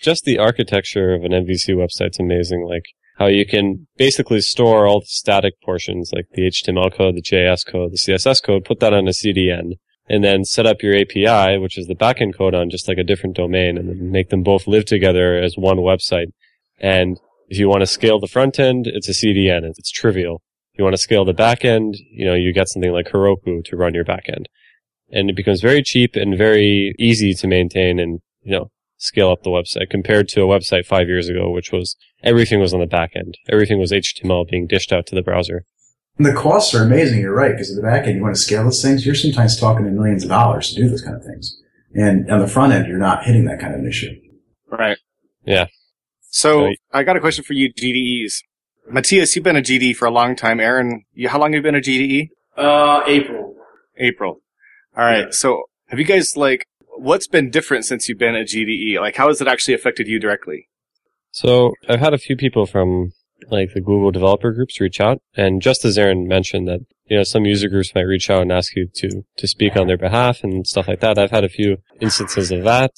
Just 0.00 0.24
the 0.24 0.38
architecture 0.38 1.12
of 1.14 1.24
an 1.24 1.32
MVC 1.32 1.74
website's 1.74 2.20
amazing. 2.20 2.64
Like 2.68 2.84
how 3.18 3.26
you 3.26 3.44
can 3.46 3.88
basically 3.96 4.40
store 4.40 4.86
all 4.86 5.00
the 5.00 5.06
static 5.06 5.54
portions, 5.62 6.12
like 6.14 6.26
the 6.32 6.42
HTML 6.42 6.96
code, 6.96 7.16
the 7.16 7.22
JS 7.22 7.66
code, 7.66 7.92
the 7.92 7.98
CSS 7.98 8.42
code, 8.42 8.64
put 8.64 8.78
that 8.80 8.92
on 8.92 9.08
a 9.08 9.12
CDN, 9.12 9.72
and 10.08 10.24
then 10.24 10.44
set 10.44 10.66
up 10.66 10.82
your 10.82 10.96
API, 10.96 11.58
which 11.58 11.78
is 11.78 11.86
the 11.86 11.94
backend 11.94 12.36
code 12.36 12.54
on 12.54 12.70
just 12.70 12.88
like 12.88 12.98
a 12.98 13.04
different 13.04 13.36
domain, 13.36 13.76
and 13.76 14.10
make 14.10 14.30
them 14.30 14.42
both 14.42 14.66
live 14.66 14.84
together 14.84 15.36
as 15.36 15.56
one 15.56 15.78
website. 15.78 16.32
And 16.80 17.18
if 17.48 17.58
you 17.58 17.68
want 17.68 17.80
to 17.80 17.86
scale 17.86 18.18
the 18.18 18.26
front 18.26 18.58
end, 18.58 18.86
it's 18.86 19.08
a 19.08 19.12
CDN. 19.12 19.64
It's, 19.64 19.78
it's 19.78 19.90
trivial. 19.90 20.42
If 20.72 20.78
you 20.78 20.84
want 20.84 20.94
to 20.94 21.02
scale 21.02 21.24
the 21.24 21.32
back 21.32 21.64
end, 21.64 21.96
you 22.10 22.24
know, 22.24 22.34
you 22.34 22.52
get 22.52 22.68
something 22.68 22.92
like 22.92 23.08
Heroku 23.08 23.64
to 23.64 23.76
run 23.76 23.94
your 23.94 24.04
back 24.04 24.24
end. 24.28 24.48
And 25.10 25.30
it 25.30 25.36
becomes 25.36 25.60
very 25.60 25.82
cheap 25.82 26.14
and 26.14 26.36
very 26.36 26.94
easy 26.98 27.34
to 27.34 27.46
maintain 27.46 27.98
and, 27.98 28.20
you 28.42 28.52
know, 28.52 28.70
scale 28.98 29.30
up 29.30 29.42
the 29.42 29.50
website 29.50 29.90
compared 29.90 30.28
to 30.28 30.42
a 30.42 30.46
website 30.46 30.84
five 30.84 31.08
years 31.08 31.28
ago, 31.28 31.50
which 31.50 31.72
was 31.72 31.96
everything 32.22 32.60
was 32.60 32.74
on 32.74 32.80
the 32.80 32.86
back 32.86 33.12
end. 33.14 33.38
Everything 33.48 33.78
was 33.78 33.92
HTML 33.92 34.48
being 34.48 34.66
dished 34.66 34.92
out 34.92 35.06
to 35.06 35.14
the 35.14 35.22
browser. 35.22 35.64
And 36.18 36.26
the 36.26 36.34
costs 36.34 36.74
are 36.74 36.82
amazing. 36.82 37.20
You're 37.20 37.34
right, 37.34 37.52
because 37.52 37.70
at 37.70 37.76
the 37.76 37.82
back 37.82 38.06
end, 38.06 38.16
you 38.16 38.22
want 38.22 38.34
to 38.34 38.40
scale 38.40 38.64
those 38.64 38.82
things. 38.82 39.06
You're 39.06 39.14
sometimes 39.14 39.58
talking 39.58 39.86
in 39.86 39.94
millions 39.94 40.24
of 40.24 40.30
dollars 40.30 40.70
to 40.70 40.82
do 40.82 40.88
those 40.88 41.02
kind 41.02 41.16
of 41.16 41.24
things. 41.24 41.56
And 41.94 42.30
on 42.30 42.40
the 42.40 42.48
front 42.48 42.72
end, 42.72 42.86
you're 42.88 42.98
not 42.98 43.24
hitting 43.24 43.44
that 43.46 43.60
kind 43.60 43.72
of 43.74 43.80
an 43.80 43.86
issue. 43.88 44.10
Right. 44.70 44.98
Yeah. 45.44 45.66
So 46.30 46.64
Right. 46.64 46.78
I 46.92 47.02
got 47.04 47.16
a 47.16 47.20
question 47.20 47.44
for 47.44 47.52
you, 47.54 47.72
GDEs. 47.72 48.42
Matthias, 48.90 49.34
you've 49.36 49.44
been 49.44 49.56
a 49.56 49.62
GDE 49.62 49.96
for 49.96 50.06
a 50.06 50.10
long 50.10 50.34
time. 50.36 50.60
Aaron, 50.60 51.04
you, 51.12 51.28
how 51.28 51.38
long 51.38 51.52
have 51.52 51.58
you 51.58 51.62
been 51.62 51.74
a 51.74 51.80
GDE? 51.80 52.28
uh, 52.56 53.02
April. 53.06 53.54
April. 53.96 54.40
All 54.96 55.04
right. 55.04 55.26
Yeah. 55.26 55.30
So 55.30 55.64
have 55.86 55.98
you 55.98 56.04
guys 56.04 56.36
like 56.36 56.66
what's 56.96 57.28
been 57.28 57.50
different 57.50 57.84
since 57.84 58.08
you've 58.08 58.18
been 58.18 58.34
a 58.34 58.44
GDE? 58.44 58.98
Like 59.00 59.16
how 59.16 59.28
has 59.28 59.40
it 59.40 59.46
actually 59.48 59.74
affected 59.74 60.08
you 60.08 60.18
directly? 60.18 60.68
So 61.30 61.74
I've 61.88 62.00
had 62.00 62.14
a 62.14 62.18
few 62.18 62.36
people 62.36 62.66
from 62.66 63.12
like 63.50 63.72
the 63.74 63.80
Google 63.80 64.10
developer 64.10 64.52
groups 64.52 64.80
reach 64.80 65.00
out. 65.00 65.20
And 65.36 65.62
just 65.62 65.84
as 65.84 65.96
Aaron 65.98 66.26
mentioned 66.26 66.68
that, 66.68 66.80
you 67.06 67.16
know, 67.16 67.22
some 67.22 67.44
user 67.44 67.68
groups 67.68 67.94
might 67.94 68.02
reach 68.02 68.28
out 68.30 68.42
and 68.42 68.52
ask 68.52 68.76
you 68.76 68.88
to, 68.94 69.22
to 69.36 69.48
speak 69.48 69.76
on 69.76 69.86
their 69.86 69.96
behalf 69.96 70.42
and 70.42 70.66
stuff 70.66 70.88
like 70.88 71.00
that. 71.00 71.18
I've 71.18 71.30
had 71.30 71.44
a 71.44 71.48
few 71.48 71.78
instances 72.00 72.50
of 72.50 72.64
that. 72.64 72.92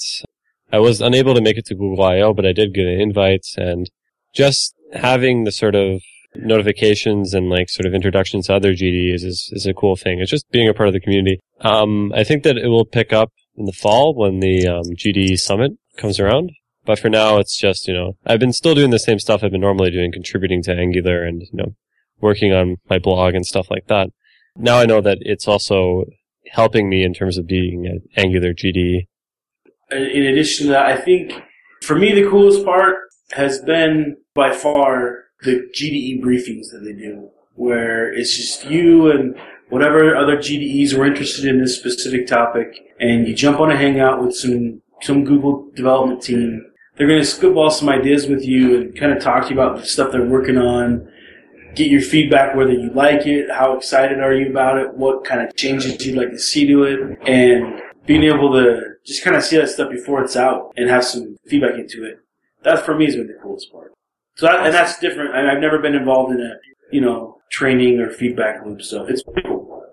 I 0.72 0.78
was 0.78 1.00
unable 1.00 1.34
to 1.34 1.40
make 1.40 1.56
it 1.56 1.66
to 1.66 1.74
Google 1.74 2.04
I.O., 2.04 2.32
but 2.32 2.46
I 2.46 2.52
did 2.52 2.74
get 2.74 2.86
an 2.86 3.00
invite 3.00 3.46
and 3.56 3.90
just 4.34 4.74
having 4.92 5.44
the 5.44 5.52
sort 5.52 5.74
of 5.74 6.00
notifications 6.34 7.34
and 7.34 7.50
like 7.50 7.68
sort 7.68 7.86
of 7.86 7.94
introductions 7.94 8.46
to 8.46 8.54
other 8.54 8.72
GDEs 8.72 9.24
is, 9.24 9.50
is 9.52 9.66
a 9.66 9.74
cool 9.74 9.96
thing. 9.96 10.20
It's 10.20 10.30
just 10.30 10.50
being 10.50 10.68
a 10.68 10.74
part 10.74 10.88
of 10.88 10.92
the 10.92 11.00
community. 11.00 11.40
Um, 11.60 12.12
I 12.14 12.24
think 12.24 12.44
that 12.44 12.56
it 12.56 12.68
will 12.68 12.84
pick 12.84 13.12
up 13.12 13.32
in 13.56 13.66
the 13.66 13.72
fall 13.72 14.14
when 14.14 14.40
the 14.40 14.66
um, 14.66 14.84
GDE 14.96 15.38
summit 15.38 15.72
comes 15.96 16.20
around. 16.20 16.52
But 16.90 16.98
for 16.98 17.08
now, 17.08 17.38
it's 17.38 17.56
just, 17.56 17.86
you 17.86 17.94
know, 17.94 18.16
I've 18.26 18.40
been 18.40 18.52
still 18.52 18.74
doing 18.74 18.90
the 18.90 18.98
same 18.98 19.20
stuff 19.20 19.44
I've 19.44 19.52
been 19.52 19.60
normally 19.60 19.92
doing, 19.92 20.10
contributing 20.10 20.60
to 20.64 20.72
Angular 20.72 21.22
and, 21.22 21.40
you 21.40 21.48
know, 21.52 21.76
working 22.20 22.52
on 22.52 22.78
my 22.88 22.98
blog 22.98 23.36
and 23.36 23.46
stuff 23.46 23.70
like 23.70 23.86
that. 23.86 24.08
Now 24.56 24.80
I 24.80 24.86
know 24.86 25.00
that 25.00 25.18
it's 25.20 25.46
also 25.46 26.06
helping 26.50 26.88
me 26.88 27.04
in 27.04 27.14
terms 27.14 27.38
of 27.38 27.46
being 27.46 27.86
an 27.86 28.00
Angular 28.16 28.52
GDE. 28.52 29.06
In 29.92 30.02
in 30.02 30.26
addition 30.26 30.66
to 30.66 30.72
that, 30.72 30.86
I 30.86 30.96
think 30.96 31.40
for 31.80 31.94
me 31.94 32.12
the 32.12 32.28
coolest 32.28 32.64
part 32.64 32.96
has 33.34 33.60
been 33.60 34.16
by 34.34 34.52
far 34.52 35.26
the 35.42 35.70
GDE 35.72 36.20
briefings 36.20 36.72
that 36.72 36.80
they 36.84 36.92
do, 36.92 37.30
where 37.54 38.12
it's 38.12 38.36
just 38.36 38.64
you 38.64 39.12
and 39.12 39.36
whatever 39.68 40.16
other 40.16 40.36
GDEs 40.36 40.98
were 40.98 41.06
interested 41.06 41.44
in 41.44 41.60
this 41.60 41.78
specific 41.78 42.26
topic, 42.26 42.74
and 42.98 43.28
you 43.28 43.34
jump 43.36 43.60
on 43.60 43.70
a 43.70 43.76
hangout 43.76 44.20
with 44.20 44.34
some 44.34 44.82
some 45.02 45.24
Google 45.24 45.70
development 45.76 46.22
team. 46.22 46.66
They're 47.00 47.08
going 47.08 47.20
to 47.22 47.26
spitball 47.26 47.70
some 47.70 47.88
ideas 47.88 48.26
with 48.26 48.44
you 48.44 48.76
and 48.76 48.94
kind 48.94 49.10
of 49.10 49.22
talk 49.22 49.44
to 49.44 49.54
you 49.54 49.58
about 49.58 49.78
the 49.78 49.86
stuff 49.86 50.12
they're 50.12 50.22
working 50.22 50.58
on. 50.58 51.10
Get 51.74 51.90
your 51.90 52.02
feedback 52.02 52.54
whether 52.54 52.72
you 52.74 52.92
like 52.92 53.26
it, 53.26 53.50
how 53.50 53.74
excited 53.74 54.20
are 54.20 54.34
you 54.34 54.50
about 54.50 54.76
it, 54.76 54.92
what 54.92 55.24
kind 55.24 55.40
of 55.40 55.56
changes 55.56 56.04
you'd 56.04 56.18
like 56.18 56.28
to 56.28 56.38
see 56.38 56.66
to 56.66 56.82
it, 56.82 57.18
and 57.26 57.80
being 58.04 58.22
able 58.24 58.52
to 58.52 58.82
just 59.06 59.24
kind 59.24 59.34
of 59.34 59.42
see 59.42 59.56
that 59.56 59.70
stuff 59.70 59.90
before 59.90 60.22
it's 60.22 60.36
out 60.36 60.74
and 60.76 60.90
have 60.90 61.02
some 61.02 61.38
feedback 61.46 61.78
into 61.78 62.04
it. 62.04 62.18
That 62.64 62.84
for 62.84 62.94
me 62.94 63.06
has 63.06 63.16
been 63.16 63.28
the 63.28 63.38
coolest 63.42 63.72
part. 63.72 63.94
So 64.36 64.44
that, 64.44 64.66
and 64.66 64.74
that's 64.74 64.98
different. 64.98 65.34
I- 65.34 65.50
I've 65.54 65.60
never 65.62 65.78
been 65.78 65.94
involved 65.94 66.34
in 66.34 66.42
a 66.42 66.52
you 66.92 67.00
know 67.00 67.38
training 67.50 67.98
or 68.00 68.10
feedback 68.10 68.62
loop, 68.66 68.82
so 68.82 69.06
it's 69.06 69.22
pretty 69.22 69.48
cool. 69.48 69.86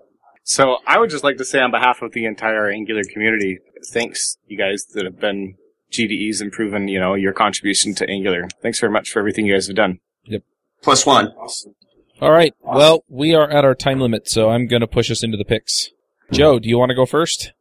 So 0.44 0.76
I 0.86 0.98
would 0.98 1.08
just 1.08 1.24
like 1.24 1.38
to 1.38 1.44
say 1.46 1.60
on 1.60 1.70
behalf 1.70 2.02
of 2.02 2.12
the 2.12 2.26
entire 2.26 2.68
Angular 2.68 3.04
community, 3.04 3.60
thanks 3.94 4.36
you 4.46 4.58
guys 4.58 4.84
that 4.92 5.06
have 5.06 5.18
been 5.18 5.54
GDEs 5.90 6.40
and 6.40 6.52
proven, 6.52 6.88
you 6.88 7.00
know, 7.00 7.14
your 7.14 7.32
contribution 7.32 7.94
to 7.96 8.08
Angular. 8.08 8.48
Thanks 8.62 8.80
very 8.80 8.92
much 8.92 9.10
for 9.10 9.18
everything 9.18 9.46
you 9.46 9.54
guys 9.54 9.66
have 9.66 9.76
done. 9.76 9.98
Yep. 10.24 10.42
Plus 10.82 11.06
one. 11.06 11.28
Awesome. 11.28 11.74
All 12.20 12.32
right. 12.32 12.54
Well, 12.62 13.04
we 13.08 13.34
are 13.34 13.48
at 13.48 13.64
our 13.64 13.74
time 13.74 14.00
limit, 14.00 14.28
so 14.28 14.50
I'm 14.50 14.66
going 14.66 14.80
to 14.80 14.86
push 14.86 15.10
us 15.10 15.22
into 15.22 15.36
the 15.36 15.44
picks. 15.44 15.90
Joe, 16.32 16.58
do 16.58 16.68
you 16.68 16.78
want 16.78 16.90
to 16.90 16.96
go 16.96 17.06
first? 17.06 17.52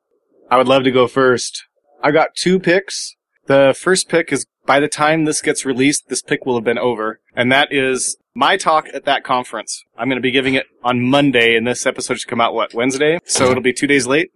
I 0.50 0.58
would 0.58 0.68
love 0.68 0.84
to 0.84 0.92
go 0.92 1.08
first. 1.08 1.66
I 2.02 2.12
got 2.12 2.36
two 2.36 2.60
picks. 2.60 3.16
The 3.46 3.76
first 3.80 4.10
pick 4.10 4.34
is 4.34 4.46
by 4.66 4.80
the 4.80 4.88
time 4.88 5.26
this 5.26 5.42
gets 5.42 5.66
released, 5.66 6.10
this 6.10 6.22
pick 6.22 6.46
will 6.46 6.56
have 6.56 6.64
been 6.64 6.80
over. 6.80 7.22
And 7.36 7.52
that 7.52 7.70
is 7.72 8.18
my 8.34 8.58
talk 8.58 8.88
at 8.94 9.06
that 9.06 9.24
conference. 9.24 9.84
I'm 9.98 10.10
going 10.10 10.18
to 10.18 10.22
be 10.22 10.32
giving 10.32 10.56
it 10.56 10.66
on 10.84 11.02
Monday, 11.02 11.56
and 11.56 11.66
this 11.66 11.86
episode 11.86 12.20
should 12.20 12.30
come 12.30 12.42
out, 12.42 12.54
what, 12.54 12.74
Wednesday? 12.74 13.20
So 13.26 13.50
it'll 13.50 13.64
be 13.64 13.74
two 13.74 13.88
days 13.88 14.06
late. 14.08 14.32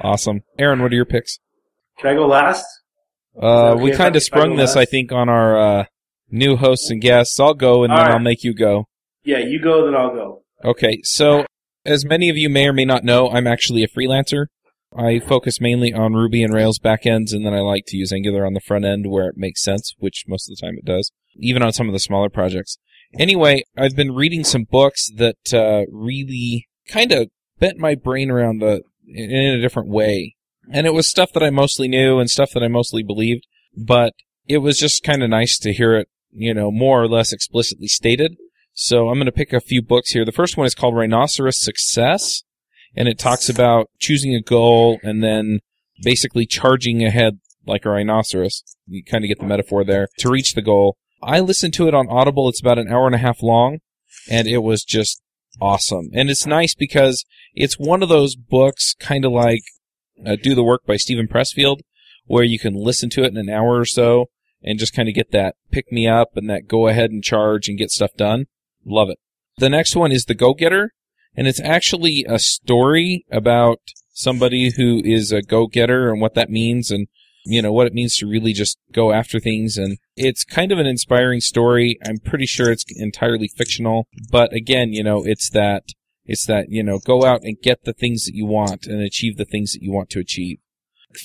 awesome. 0.00 0.42
Aaron, 0.60 0.80
what 0.80 0.92
are 0.92 0.94
your 0.94 1.06
picks? 1.06 1.40
Can 1.98 2.10
I 2.10 2.14
go 2.14 2.28
last? 2.28 2.64
Uh, 3.40 3.72
okay 3.72 3.82
we 3.82 3.92
kind 3.92 4.16
of 4.16 4.22
sprung 4.22 4.56
this, 4.56 4.76
I 4.76 4.84
think, 4.84 5.12
on 5.12 5.28
our 5.28 5.58
uh, 5.58 5.84
new 6.30 6.56
hosts 6.56 6.90
and 6.90 7.00
guests. 7.00 7.38
I'll 7.40 7.54
go, 7.54 7.84
and 7.84 7.92
then 7.92 7.98
All 7.98 8.04
right. 8.06 8.14
I'll 8.14 8.20
make 8.20 8.44
you 8.44 8.54
go. 8.54 8.86
Yeah, 9.24 9.38
you 9.38 9.60
go, 9.60 9.84
then 9.84 9.94
I'll 9.94 10.14
go. 10.14 10.42
Okay, 10.64 11.00
so 11.02 11.44
as 11.84 12.04
many 12.04 12.28
of 12.28 12.36
you 12.36 12.48
may 12.48 12.68
or 12.68 12.72
may 12.72 12.84
not 12.84 13.04
know, 13.04 13.30
I'm 13.30 13.46
actually 13.46 13.82
a 13.82 13.88
freelancer. 13.88 14.46
I 14.96 15.20
focus 15.20 15.60
mainly 15.60 15.92
on 15.92 16.12
Ruby 16.12 16.42
and 16.42 16.52
Rails 16.52 16.78
backends, 16.78 17.32
and 17.32 17.46
then 17.46 17.54
I 17.54 17.60
like 17.60 17.84
to 17.88 17.96
use 17.96 18.12
Angular 18.12 18.44
on 18.44 18.52
the 18.52 18.60
front 18.60 18.84
end 18.84 19.06
where 19.08 19.28
it 19.28 19.36
makes 19.36 19.62
sense, 19.62 19.94
which 19.98 20.24
most 20.28 20.48
of 20.50 20.56
the 20.56 20.64
time 20.64 20.76
it 20.76 20.84
does, 20.84 21.10
even 21.36 21.62
on 21.62 21.72
some 21.72 21.88
of 21.88 21.92
the 21.92 21.98
smaller 21.98 22.28
projects. 22.28 22.78
Anyway, 23.18 23.62
I've 23.76 23.96
been 23.96 24.14
reading 24.14 24.44
some 24.44 24.64
books 24.64 25.08
that 25.16 25.52
uh, 25.52 25.84
really 25.90 26.68
kind 26.88 27.12
of 27.12 27.28
bent 27.58 27.78
my 27.78 27.94
brain 27.94 28.30
around 28.30 28.58
the 28.58 28.82
in 29.06 29.54
a 29.54 29.60
different 29.60 29.88
way, 29.88 30.36
and 30.70 30.86
it 30.86 30.94
was 30.94 31.08
stuff 31.08 31.32
that 31.32 31.42
I 31.42 31.50
mostly 31.50 31.88
knew 31.88 32.18
and 32.18 32.30
stuff 32.30 32.52
that 32.52 32.62
I 32.62 32.68
mostly 32.68 33.02
believed, 33.02 33.46
but 33.76 34.12
it 34.46 34.58
was 34.58 34.78
just 34.78 35.02
kind 35.02 35.22
of 35.22 35.30
nice 35.30 35.58
to 35.58 35.72
hear 35.72 35.94
it, 35.94 36.08
you 36.30 36.54
know, 36.54 36.70
more 36.70 37.02
or 37.02 37.08
less 37.08 37.32
explicitly 37.32 37.88
stated. 37.88 38.36
So 38.74 39.08
I'm 39.08 39.16
going 39.16 39.26
to 39.26 39.32
pick 39.32 39.52
a 39.52 39.60
few 39.60 39.82
books 39.82 40.12
here. 40.12 40.24
The 40.24 40.32
first 40.32 40.56
one 40.56 40.66
is 40.66 40.74
called 40.74 40.96
Rhinoceros 40.96 41.62
Success, 41.62 42.42
and 42.96 43.08
it 43.08 43.18
talks 43.18 43.48
about 43.48 43.90
choosing 43.98 44.34
a 44.34 44.40
goal 44.40 44.98
and 45.02 45.22
then 45.22 45.60
basically 46.02 46.46
charging 46.46 47.04
ahead 47.04 47.38
like 47.66 47.84
a 47.84 47.90
rhinoceros. 47.90 48.62
You 48.86 49.04
kind 49.04 49.24
of 49.24 49.28
get 49.28 49.38
the 49.38 49.46
metaphor 49.46 49.84
there 49.84 50.08
to 50.18 50.30
reach 50.30 50.54
the 50.54 50.62
goal. 50.62 50.96
I 51.22 51.40
listened 51.40 51.74
to 51.74 51.86
it 51.86 51.94
on 51.94 52.08
Audible. 52.08 52.48
It's 52.48 52.60
about 52.60 52.78
an 52.78 52.88
hour 52.88 53.06
and 53.06 53.14
a 53.14 53.18
half 53.18 53.42
long, 53.42 53.78
and 54.28 54.48
it 54.48 54.58
was 54.58 54.84
just 54.84 55.22
awesome. 55.60 56.10
And 56.14 56.30
it's 56.30 56.46
nice 56.46 56.74
because 56.74 57.24
it's 57.54 57.78
one 57.78 58.02
of 58.02 58.08
those 58.08 58.34
books, 58.36 58.94
kind 58.98 59.24
of 59.24 59.32
like 59.32 59.62
uh, 60.24 60.36
Do 60.40 60.54
the 60.54 60.64
Work 60.64 60.84
by 60.86 60.96
Steven 60.96 61.28
Pressfield, 61.28 61.80
where 62.26 62.44
you 62.44 62.58
can 62.58 62.74
listen 62.74 63.10
to 63.10 63.24
it 63.24 63.32
in 63.32 63.36
an 63.36 63.50
hour 63.50 63.78
or 63.78 63.84
so 63.84 64.26
and 64.62 64.78
just 64.78 64.94
kind 64.94 65.08
of 65.08 65.14
get 65.14 65.32
that 65.32 65.56
pick 65.70 65.90
me 65.90 66.06
up 66.06 66.36
and 66.36 66.48
that 66.48 66.68
go 66.68 66.86
ahead 66.86 67.10
and 67.10 67.24
charge 67.24 67.68
and 67.68 67.78
get 67.78 67.90
stuff 67.90 68.12
done. 68.16 68.46
Love 68.84 69.10
it. 69.10 69.18
The 69.58 69.68
next 69.68 69.96
one 69.96 70.12
is 70.12 70.24
The 70.24 70.34
Go 70.34 70.54
Getter, 70.54 70.92
and 71.36 71.46
it's 71.46 71.60
actually 71.60 72.24
a 72.28 72.38
story 72.38 73.24
about 73.30 73.80
somebody 74.12 74.72
who 74.76 75.00
is 75.04 75.32
a 75.32 75.42
go 75.42 75.66
getter 75.66 76.10
and 76.10 76.20
what 76.20 76.34
that 76.34 76.50
means 76.50 76.90
and 76.90 77.08
you 77.44 77.62
know 77.62 77.72
what 77.72 77.86
it 77.86 77.94
means 77.94 78.16
to 78.16 78.26
really 78.26 78.52
just 78.52 78.78
go 78.92 79.10
after 79.10 79.40
things 79.40 79.76
and 79.76 79.98
it's 80.16 80.44
kind 80.44 80.70
of 80.70 80.78
an 80.78 80.86
inspiring 80.86 81.40
story 81.40 81.98
i'm 82.06 82.18
pretty 82.18 82.44
sure 82.44 82.70
it's 82.70 82.84
entirely 82.94 83.48
fictional 83.48 84.06
but 84.30 84.52
again 84.52 84.92
you 84.92 85.02
know 85.02 85.24
it's 85.24 85.48
that 85.50 85.84
it's 86.32 86.46
that 86.46 86.66
you 86.68 86.82
know 86.82 86.98
go 86.98 87.24
out 87.24 87.42
and 87.44 87.62
get 87.62 87.84
the 87.84 87.92
things 87.92 88.24
that 88.24 88.34
you 88.34 88.46
want 88.46 88.86
and 88.86 89.00
achieve 89.00 89.36
the 89.36 89.44
things 89.44 89.72
that 89.72 89.82
you 89.82 89.92
want 89.92 90.10
to 90.10 90.18
achieve 90.18 90.58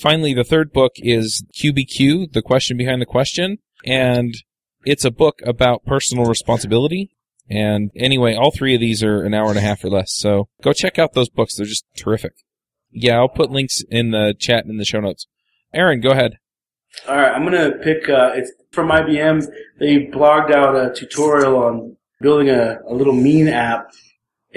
finally 0.00 0.32
the 0.32 0.44
third 0.44 0.72
book 0.72 0.92
is 0.96 1.44
qbq 1.60 2.32
the 2.32 2.42
question 2.42 2.76
behind 2.76 3.02
the 3.02 3.06
question 3.06 3.58
and 3.84 4.34
it's 4.84 5.04
a 5.04 5.10
book 5.10 5.40
about 5.44 5.84
personal 5.84 6.24
responsibility 6.24 7.10
and 7.50 7.90
anyway, 7.96 8.34
all 8.34 8.50
three 8.50 8.74
of 8.74 8.80
these 8.80 9.02
are 9.02 9.22
an 9.22 9.32
hour 9.32 9.48
and 9.48 9.58
a 9.58 9.62
half 9.62 9.82
or 9.82 9.88
less. 9.88 10.12
So 10.14 10.48
go 10.62 10.72
check 10.72 10.98
out 10.98 11.14
those 11.14 11.30
books. 11.30 11.56
They're 11.56 11.66
just 11.66 11.86
terrific. 11.96 12.34
Yeah, 12.90 13.16
I'll 13.16 13.28
put 13.28 13.50
links 13.50 13.82
in 13.90 14.10
the 14.10 14.34
chat 14.38 14.64
and 14.64 14.70
in 14.70 14.76
the 14.76 14.84
show 14.84 15.00
notes. 15.00 15.26
Aaron, 15.72 16.00
go 16.00 16.10
ahead. 16.10 16.38
All 17.06 17.16
right, 17.16 17.32
I'm 17.32 17.44
gonna 17.44 17.72
pick. 17.82 18.08
Uh, 18.08 18.32
it's 18.34 18.50
from 18.72 18.88
IBM. 18.88 19.46
They 19.78 20.06
blogged 20.06 20.50
out 20.50 20.74
a 20.74 20.92
tutorial 20.94 21.56
on 21.56 21.96
building 22.20 22.48
a, 22.48 22.78
a 22.88 22.94
little 22.94 23.12
mean 23.12 23.46
app, 23.46 23.92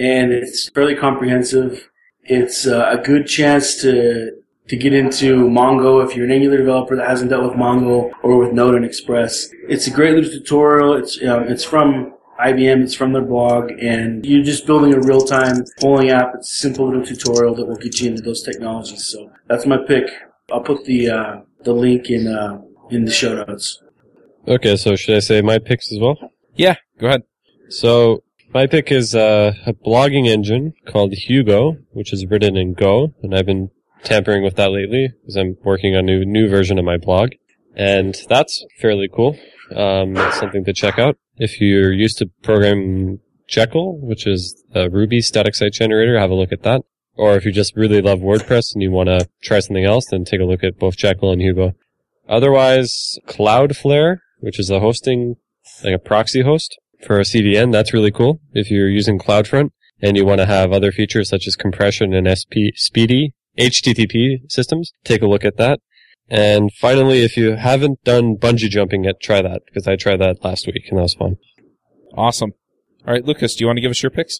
and 0.01 0.31
it's 0.31 0.69
fairly 0.69 0.95
comprehensive. 0.95 1.89
It's 2.23 2.65
uh, 2.65 2.89
a 2.89 2.97
good 2.97 3.27
chance 3.27 3.81
to 3.81 4.31
to 4.67 4.75
get 4.75 4.93
into 4.93 5.47
Mongo 5.47 6.03
if 6.03 6.15
you're 6.15 6.25
an 6.25 6.31
Angular 6.31 6.57
developer 6.57 6.95
that 6.95 7.07
hasn't 7.07 7.29
dealt 7.29 7.43
with 7.43 7.53
Mongo 7.53 8.09
or 8.23 8.37
with 8.37 8.53
Node 8.53 8.75
and 8.75 8.85
Express. 8.85 9.49
It's 9.67 9.87
a 9.87 9.91
great 9.91 10.15
little 10.15 10.31
tutorial. 10.31 10.93
It's 10.93 11.21
um, 11.23 11.43
it's 11.43 11.63
from 11.63 12.13
IBM. 12.39 12.83
It's 12.83 12.95
from 12.95 13.13
their 13.13 13.21
blog, 13.21 13.71
and 13.79 14.25
you're 14.25 14.43
just 14.43 14.65
building 14.65 14.93
a 14.93 14.99
real 14.99 15.21
time 15.21 15.63
polling 15.79 16.09
app. 16.09 16.31
It's 16.35 16.51
a 16.51 16.59
simple 16.59 16.87
little 16.87 17.05
tutorial 17.05 17.53
that 17.55 17.65
will 17.65 17.75
get 17.75 17.99
you 17.99 18.09
into 18.09 18.21
those 18.21 18.41
technologies. 18.41 19.05
So 19.05 19.31
that's 19.47 19.65
my 19.65 19.77
pick. 19.77 20.05
I'll 20.51 20.61
put 20.61 20.85
the 20.85 21.09
uh, 21.09 21.41
the 21.63 21.73
link 21.73 22.09
in 22.09 22.27
uh, 22.27 22.61
in 22.89 23.05
the 23.05 23.11
show 23.11 23.35
notes. 23.35 23.81
Okay, 24.47 24.75
so 24.75 24.95
should 24.95 25.15
I 25.15 25.19
say 25.19 25.41
my 25.41 25.59
picks 25.59 25.91
as 25.91 25.99
well? 25.99 26.17
Yeah, 26.55 26.75
go 26.97 27.07
ahead. 27.07 27.23
So 27.69 28.23
my 28.53 28.67
pick 28.67 28.91
is 28.91 29.15
uh, 29.15 29.53
a 29.65 29.73
blogging 29.73 30.27
engine 30.27 30.73
called 30.87 31.13
Hugo, 31.13 31.77
which 31.91 32.13
is 32.13 32.25
written 32.25 32.57
in 32.57 32.73
Go, 32.73 33.13
and 33.21 33.35
I've 33.35 33.45
been 33.45 33.69
tampering 34.03 34.43
with 34.43 34.55
that 34.55 34.71
lately 34.71 35.09
because 35.21 35.35
I'm 35.35 35.57
working 35.63 35.95
on 35.95 35.99
a 35.99 36.03
new 36.03 36.25
new 36.25 36.49
version 36.49 36.77
of 36.77 36.85
my 36.85 36.97
blog, 36.97 37.31
and 37.75 38.15
that's 38.27 38.65
fairly 38.79 39.09
cool. 39.13 39.37
Um, 39.75 40.17
it's 40.17 40.39
something 40.39 40.65
to 40.65 40.73
check 40.73 40.99
out 40.99 41.17
if 41.37 41.61
you're 41.61 41.93
used 41.93 42.17
to 42.17 42.29
programming 42.43 43.19
Jekyll, 43.47 43.99
which 44.01 44.27
is 44.27 44.61
a 44.73 44.89
Ruby 44.89 45.21
static 45.21 45.55
site 45.55 45.73
generator. 45.73 46.19
Have 46.19 46.31
a 46.31 46.35
look 46.35 46.51
at 46.51 46.63
that. 46.63 46.81
Or 47.15 47.35
if 47.35 47.45
you 47.45 47.51
just 47.51 47.75
really 47.75 48.01
love 48.01 48.19
WordPress 48.19 48.73
and 48.73 48.81
you 48.81 48.89
want 48.89 49.07
to 49.07 49.27
try 49.41 49.59
something 49.59 49.85
else, 49.85 50.07
then 50.09 50.23
take 50.23 50.39
a 50.39 50.45
look 50.45 50.63
at 50.63 50.79
both 50.79 50.95
Jekyll 50.95 51.31
and 51.31 51.41
Hugo. 51.41 51.73
Otherwise, 52.27 53.19
Cloudflare, 53.27 54.19
which 54.39 54.59
is 54.59 54.69
a 54.69 54.79
hosting, 54.79 55.35
like 55.83 55.93
a 55.93 55.99
proxy 55.99 56.41
host 56.41 56.79
for 57.05 57.17
a 57.17 57.23
CDN, 57.23 57.71
that's 57.71 57.93
really 57.93 58.11
cool. 58.11 58.39
If 58.53 58.69
you're 58.69 58.89
using 58.89 59.19
CloudFront 59.19 59.69
and 60.01 60.17
you 60.17 60.25
want 60.25 60.39
to 60.39 60.45
have 60.45 60.71
other 60.71 60.91
features 60.91 61.29
such 61.29 61.47
as 61.47 61.55
compression 61.55 62.13
and 62.13 62.27
SP, 62.27 62.73
SPDY 62.77 63.33
HTTP 63.57 64.51
systems, 64.51 64.93
take 65.03 65.21
a 65.21 65.27
look 65.27 65.43
at 65.43 65.57
that. 65.57 65.79
And 66.29 66.71
finally, 66.71 67.23
if 67.23 67.35
you 67.35 67.57
haven't 67.57 68.03
done 68.03 68.37
bungee 68.37 68.69
jumping 68.69 69.03
yet, 69.03 69.19
try 69.21 69.41
that 69.41 69.63
because 69.65 69.87
I 69.87 69.97
tried 69.97 70.21
that 70.21 70.43
last 70.43 70.65
week 70.65 70.85
and 70.89 70.97
that 70.97 71.03
was 71.03 71.13
fun. 71.13 71.35
Awesome. 72.15 72.53
All 73.05 73.13
right, 73.13 73.25
Lucas, 73.25 73.55
do 73.55 73.63
you 73.63 73.67
want 73.67 73.77
to 73.77 73.81
give 73.81 73.91
us 73.91 74.01
your 74.01 74.11
picks? 74.11 74.39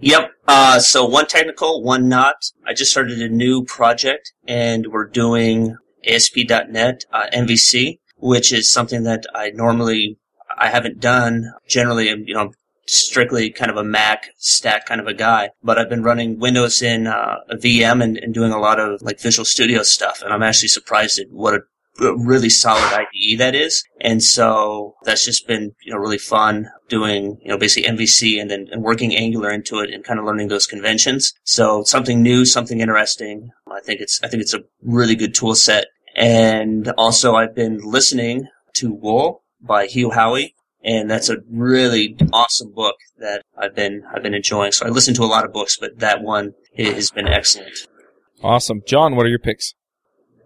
Yep. 0.00 0.30
Uh, 0.46 0.78
so 0.80 1.04
one 1.04 1.26
technical, 1.26 1.82
one 1.82 2.08
not. 2.08 2.36
I 2.66 2.72
just 2.72 2.90
started 2.90 3.20
a 3.20 3.28
new 3.28 3.64
project 3.64 4.32
and 4.46 4.88
we're 4.88 5.08
doing 5.08 5.76
ASP.NET 6.06 7.04
uh, 7.12 7.26
MVC, 7.32 7.98
which 8.16 8.52
is 8.52 8.70
something 8.70 9.04
that 9.04 9.24
I 9.34 9.50
normally 9.50 10.18
I 10.58 10.68
haven't 10.68 11.00
done. 11.00 11.52
Generally, 11.68 12.08
you 12.26 12.34
know, 12.34 12.52
strictly 12.86 13.50
kind 13.50 13.70
of 13.70 13.76
a 13.76 13.84
Mac 13.84 14.30
stack 14.38 14.86
kind 14.86 15.00
of 15.00 15.06
a 15.06 15.14
guy, 15.14 15.50
but 15.62 15.78
I've 15.78 15.90
been 15.90 16.02
running 16.02 16.38
Windows 16.38 16.82
in 16.82 17.06
uh, 17.06 17.36
a 17.50 17.56
VM 17.56 18.02
and, 18.02 18.16
and 18.16 18.32
doing 18.32 18.52
a 18.52 18.58
lot 18.58 18.80
of 18.80 19.02
like 19.02 19.20
Visual 19.20 19.44
Studio 19.44 19.82
stuff, 19.82 20.22
and 20.22 20.32
I'm 20.32 20.42
actually 20.42 20.68
surprised 20.68 21.18
at 21.18 21.30
what 21.30 21.54
a 21.54 21.60
a 22.00 22.16
really 22.16 22.48
solid 22.48 22.92
IDE 22.92 23.38
that 23.38 23.54
is. 23.54 23.84
And 24.00 24.22
so 24.22 24.94
that's 25.04 25.24
just 25.24 25.46
been, 25.46 25.74
you 25.82 25.92
know, 25.92 25.98
really 25.98 26.18
fun 26.18 26.70
doing, 26.88 27.38
you 27.42 27.48
know, 27.48 27.58
basically 27.58 27.90
MVC 27.90 28.40
and 28.40 28.50
then 28.50 28.68
and 28.70 28.82
working 28.82 29.14
Angular 29.14 29.50
into 29.50 29.80
it 29.80 29.92
and 29.92 30.04
kind 30.04 30.18
of 30.18 30.24
learning 30.24 30.48
those 30.48 30.66
conventions. 30.66 31.34
So 31.44 31.82
something 31.84 32.22
new, 32.22 32.44
something 32.44 32.80
interesting. 32.80 33.50
I 33.70 33.80
think 33.80 34.00
it's, 34.00 34.20
I 34.22 34.28
think 34.28 34.42
it's 34.42 34.54
a 34.54 34.62
really 34.82 35.16
good 35.16 35.34
tool 35.34 35.54
set. 35.54 35.86
And 36.14 36.88
also 36.96 37.34
I've 37.34 37.54
been 37.54 37.80
listening 37.82 38.48
to 38.74 38.92
Wool 38.92 39.42
by 39.60 39.86
Hugh 39.86 40.10
Howey. 40.10 40.54
And 40.84 41.10
that's 41.10 41.28
a 41.28 41.38
really 41.50 42.16
awesome 42.32 42.72
book 42.72 42.94
that 43.18 43.42
I've 43.56 43.74
been, 43.74 44.04
I've 44.14 44.22
been 44.22 44.34
enjoying. 44.34 44.72
So 44.72 44.86
I 44.86 44.90
listen 44.90 45.12
to 45.14 45.22
a 45.22 45.26
lot 45.26 45.44
of 45.44 45.52
books, 45.52 45.76
but 45.76 45.98
that 45.98 46.22
one 46.22 46.52
has 46.76 47.10
been 47.10 47.26
excellent. 47.26 47.76
Awesome. 48.42 48.82
John, 48.86 49.16
what 49.16 49.26
are 49.26 49.28
your 49.28 49.40
picks? 49.40 49.74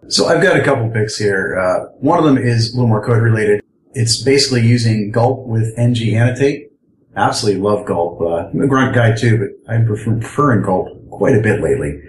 So 0.07 0.27
I've 0.27 0.41
got 0.41 0.59
a 0.59 0.63
couple 0.63 0.89
picks 0.89 1.17
here. 1.17 1.57
Uh, 1.57 1.85
one 1.99 2.17
of 2.17 2.25
them 2.25 2.37
is 2.37 2.73
a 2.73 2.75
little 2.75 2.89
more 2.89 3.05
code 3.05 3.21
related. 3.21 3.61
It's 3.93 4.21
basically 4.21 4.65
using 4.65 5.11
Gulp 5.11 5.47
with 5.47 5.71
ng 5.77 6.15
annotate. 6.15 6.69
Absolutely 7.15 7.61
love 7.61 7.85
Gulp. 7.85 8.19
Uh, 8.19 8.47
I'm 8.47 8.61
a 8.61 8.67
grunt 8.67 8.95
guy 8.95 9.15
too, 9.15 9.37
but 9.37 9.71
I'm 9.71 9.85
prefer- 9.85 10.17
preferring 10.17 10.63
Gulp 10.63 10.87
quite 11.09 11.35
a 11.35 11.41
bit 11.41 11.61
lately. 11.61 12.01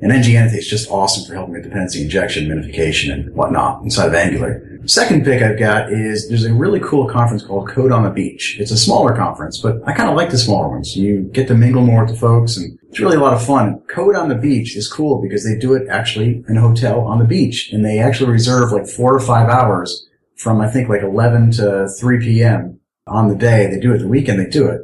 And 0.00 0.10
ng 0.12 0.34
annotate 0.34 0.60
is 0.60 0.68
just 0.68 0.90
awesome 0.90 1.26
for 1.26 1.34
helping 1.34 1.52
with 1.52 1.64
dependency 1.64 2.02
injection, 2.02 2.48
minification, 2.48 3.12
and 3.12 3.34
whatnot 3.34 3.82
inside 3.82 4.08
of 4.08 4.14
Angular. 4.14 4.65
Second 4.86 5.24
pick 5.24 5.42
I've 5.42 5.58
got 5.58 5.92
is 5.92 6.28
there's 6.28 6.44
a 6.44 6.54
really 6.54 6.78
cool 6.78 7.08
conference 7.08 7.42
called 7.44 7.68
Code 7.68 7.90
on 7.90 8.04
the 8.04 8.10
Beach. 8.10 8.56
It's 8.60 8.70
a 8.70 8.78
smaller 8.78 9.16
conference, 9.16 9.58
but 9.58 9.76
I 9.84 9.92
kind 9.92 10.08
of 10.08 10.16
like 10.16 10.30
the 10.30 10.38
smaller 10.38 10.68
ones. 10.68 10.96
You 10.96 11.22
get 11.32 11.48
to 11.48 11.54
mingle 11.54 11.82
more 11.82 12.04
with 12.04 12.14
the 12.14 12.20
folks 12.20 12.56
and 12.56 12.78
it's 12.88 13.00
really 13.00 13.16
a 13.16 13.20
lot 13.20 13.34
of 13.34 13.44
fun. 13.44 13.80
Code 13.88 14.14
on 14.14 14.28
the 14.28 14.36
Beach 14.36 14.76
is 14.76 14.90
cool 14.90 15.20
because 15.20 15.44
they 15.44 15.58
do 15.58 15.74
it 15.74 15.88
actually 15.88 16.44
in 16.48 16.56
a 16.56 16.60
hotel 16.60 17.00
on 17.00 17.18
the 17.18 17.24
beach 17.24 17.70
and 17.72 17.84
they 17.84 17.98
actually 17.98 18.30
reserve 18.30 18.70
like 18.70 18.86
four 18.86 19.12
or 19.12 19.20
five 19.20 19.48
hours 19.48 20.06
from 20.36 20.60
I 20.60 20.70
think 20.70 20.88
like 20.88 21.02
11 21.02 21.52
to 21.52 21.88
3 21.88 22.20
p.m. 22.20 22.78
on 23.08 23.28
the 23.28 23.34
day. 23.34 23.66
They 23.66 23.80
do 23.80 23.92
it 23.92 23.98
the 23.98 24.08
weekend. 24.08 24.38
They 24.38 24.48
do 24.48 24.68
it 24.68 24.82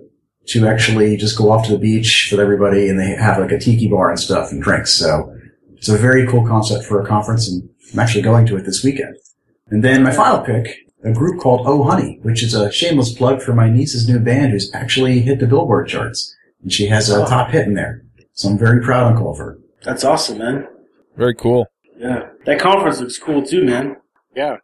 to 0.48 0.66
actually 0.66 1.16
just 1.16 1.38
go 1.38 1.52
off 1.52 1.66
to 1.66 1.72
the 1.72 1.78
beach 1.78 2.28
with 2.32 2.40
everybody 2.40 2.88
and 2.88 2.98
they 2.98 3.10
have 3.10 3.38
like 3.38 3.52
a 3.52 3.58
tiki 3.58 3.88
bar 3.88 4.10
and 4.10 4.18
stuff 4.18 4.50
and 4.50 4.60
drinks. 4.60 4.92
So 4.92 5.32
it's 5.76 5.88
a 5.88 5.96
very 5.96 6.26
cool 6.26 6.44
concept 6.44 6.84
for 6.84 7.00
a 7.00 7.06
conference 7.06 7.48
and 7.48 7.68
I'm 7.92 8.00
actually 8.00 8.22
going 8.22 8.46
to 8.46 8.56
it 8.56 8.64
this 8.64 8.82
weekend. 8.82 9.14
And 9.72 9.82
then 9.82 10.02
my 10.02 10.12
final 10.12 10.40
pick, 10.40 10.86
a 11.02 11.14
group 11.14 11.40
called 11.40 11.66
Oh 11.66 11.82
Honey, 11.82 12.18
which 12.20 12.42
is 12.42 12.52
a 12.52 12.70
shameless 12.70 13.14
plug 13.14 13.40
for 13.40 13.54
my 13.54 13.70
niece's 13.70 14.06
new 14.06 14.18
band 14.18 14.52
who's 14.52 14.70
actually 14.74 15.20
hit 15.20 15.40
the 15.40 15.46
Billboard 15.46 15.88
charts. 15.88 16.36
And 16.62 16.70
she 16.70 16.88
has 16.88 17.08
a 17.08 17.24
top 17.24 17.52
hit 17.52 17.66
in 17.66 17.72
there. 17.72 18.04
So 18.34 18.50
I'm 18.50 18.58
very 18.58 18.82
proud 18.82 19.08
and 19.08 19.16
cool 19.16 19.32
of 19.32 19.38
her. 19.38 19.58
That's 19.82 20.04
awesome, 20.04 20.38
man. 20.38 20.68
Very 21.16 21.34
cool. 21.34 21.68
Yeah. 21.96 22.28
That 22.44 22.60
conference 22.60 23.00
looks 23.00 23.18
cool 23.18 23.42
too, 23.42 23.64
man. 23.64 23.96
Yeah. 24.36 24.56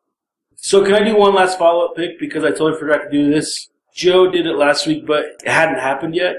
So 0.57 0.85
can 0.85 0.93
I 0.93 1.03
do 1.03 1.17
one 1.17 1.35
last 1.35 1.59
follow 1.59 1.87
up 1.87 1.97
pick 1.97 2.21
because 2.21 2.45
I 2.45 2.51
totally 2.51 2.79
forgot 2.79 3.05
to 3.05 3.11
do 3.11 3.31
this. 3.31 3.71
Joe 3.95 4.31
did 4.31 4.47
it 4.47 4.57
last 4.57 4.87
week, 4.87 5.07
but 5.07 5.25
it 5.43 5.49
hadn't 5.49 5.79
happened 5.79 6.15
yet. 6.15 6.37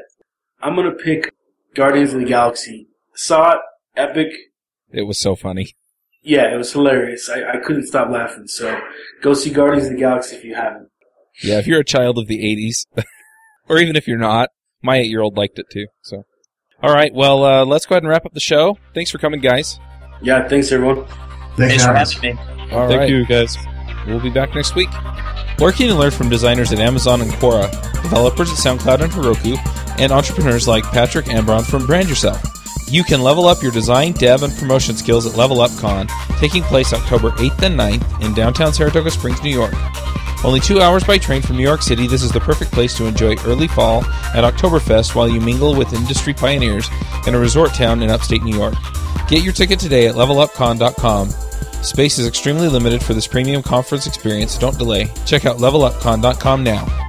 I'm 0.61 0.75
gonna 0.75 0.91
pick 0.91 1.33
Guardians 1.73 2.13
of 2.13 2.19
the 2.19 2.25
Galaxy. 2.25 2.87
Saw 3.15 3.53
it, 3.53 3.61
epic. 3.97 4.31
It 4.91 5.07
was 5.07 5.17
so 5.17 5.35
funny. 5.35 5.75
Yeah, 6.29 6.53
it 6.53 6.57
was 6.57 6.71
hilarious. 6.71 7.27
I, 7.27 7.53
I 7.53 7.57
couldn't 7.57 7.87
stop 7.87 8.11
laughing. 8.11 8.45
So 8.45 8.79
go 9.23 9.33
see 9.33 9.49
Guardians 9.49 9.87
of 9.87 9.93
the 9.93 9.99
Galaxy 9.99 10.35
if 10.35 10.43
you 10.43 10.53
haven't. 10.53 10.87
Yeah, 11.41 11.57
if 11.57 11.65
you're 11.65 11.79
a 11.79 11.83
child 11.83 12.19
of 12.19 12.27
the 12.27 12.37
80s, 12.37 12.85
or 13.67 13.79
even 13.79 13.95
if 13.95 14.07
you're 14.07 14.19
not, 14.19 14.49
my 14.83 14.97
eight 14.97 15.09
year 15.09 15.21
old 15.21 15.37
liked 15.37 15.57
it 15.57 15.65
too. 15.71 15.87
So, 16.03 16.25
all 16.83 16.93
right, 16.93 17.11
well, 17.11 17.43
uh, 17.43 17.65
let's 17.65 17.87
go 17.87 17.95
ahead 17.95 18.03
and 18.03 18.11
wrap 18.11 18.27
up 18.27 18.33
the 18.33 18.39
show. 18.39 18.77
Thanks 18.93 19.09
for 19.09 19.17
coming, 19.17 19.39
guys. 19.39 19.79
Yeah, 20.21 20.47
thanks 20.47 20.71
everyone. 20.71 21.07
Thanks 21.57 21.83
for 21.83 21.95
having 21.95 22.21
me. 22.21 22.41
All 22.73 22.87
Thank 22.87 22.99
right. 22.99 23.09
you, 23.09 23.25
guys. 23.25 23.57
We'll 24.05 24.19
be 24.19 24.29
back 24.29 24.53
next 24.53 24.75
week. 24.75 24.89
Lurking 25.57 25.89
and 25.89 25.97
learn 25.97 26.11
from 26.11 26.29
designers 26.29 26.71
at 26.71 26.77
Amazon 26.77 27.21
and 27.21 27.31
Quora, 27.31 27.71
developers 28.03 28.51
at 28.51 28.57
SoundCloud 28.57 29.01
and 29.01 29.11
Heroku, 29.11 29.57
and 29.99 30.11
entrepreneurs 30.11 30.67
like 30.67 30.83
Patrick 30.83 31.25
Ambron 31.25 31.65
from 31.67 31.87
Brand 31.87 32.07
Yourself. 32.07 32.39
You 32.89 33.03
can 33.03 33.21
level 33.21 33.45
up 33.45 33.61
your 33.61 33.71
design, 33.71 34.13
dev, 34.13 34.41
and 34.41 34.51
promotion 34.57 34.95
skills 34.95 35.27
at 35.27 35.37
Level 35.37 35.61
Up 35.61 35.69
Con, 35.77 36.07
taking 36.39 36.63
place 36.63 36.91
October 36.91 37.29
8th 37.31 37.61
and 37.61 37.79
9th 37.79 38.25
in 38.25 38.33
downtown 38.33 38.73
Saratoga 38.73 39.11
Springs, 39.11 39.43
New 39.43 39.51
York. 39.51 39.75
Only 40.43 40.59
two 40.59 40.81
hours 40.81 41.03
by 41.03 41.19
train 41.19 41.43
from 41.43 41.57
New 41.57 41.63
York 41.63 41.83
City, 41.83 42.07
this 42.07 42.23
is 42.23 42.31
the 42.31 42.39
perfect 42.39 42.71
place 42.71 42.97
to 42.97 43.05
enjoy 43.05 43.35
early 43.45 43.67
fall 43.67 44.03
at 44.33 44.43
Oktoberfest 44.43 45.13
while 45.13 45.29
you 45.29 45.39
mingle 45.39 45.75
with 45.75 45.93
industry 45.93 46.33
pioneers 46.33 46.89
in 47.27 47.35
a 47.35 47.39
resort 47.39 47.75
town 47.75 48.01
in 48.01 48.09
upstate 48.09 48.41
New 48.41 48.57
York. 48.57 48.73
Get 49.27 49.43
your 49.43 49.53
ticket 49.53 49.79
today 49.79 50.07
at 50.07 50.15
levelupcon.com. 50.15 51.29
Space 51.83 52.17
is 52.17 52.25
extremely 52.27 52.69
limited 52.69 53.03
for 53.03 53.13
this 53.13 53.27
premium 53.27 53.61
conference 53.61 54.07
experience. 54.07 54.57
Don't 54.57 54.79
delay. 54.79 55.11
Check 55.27 55.45
out 55.45 55.57
levelupcon.com 55.57 56.63
now. 56.63 57.08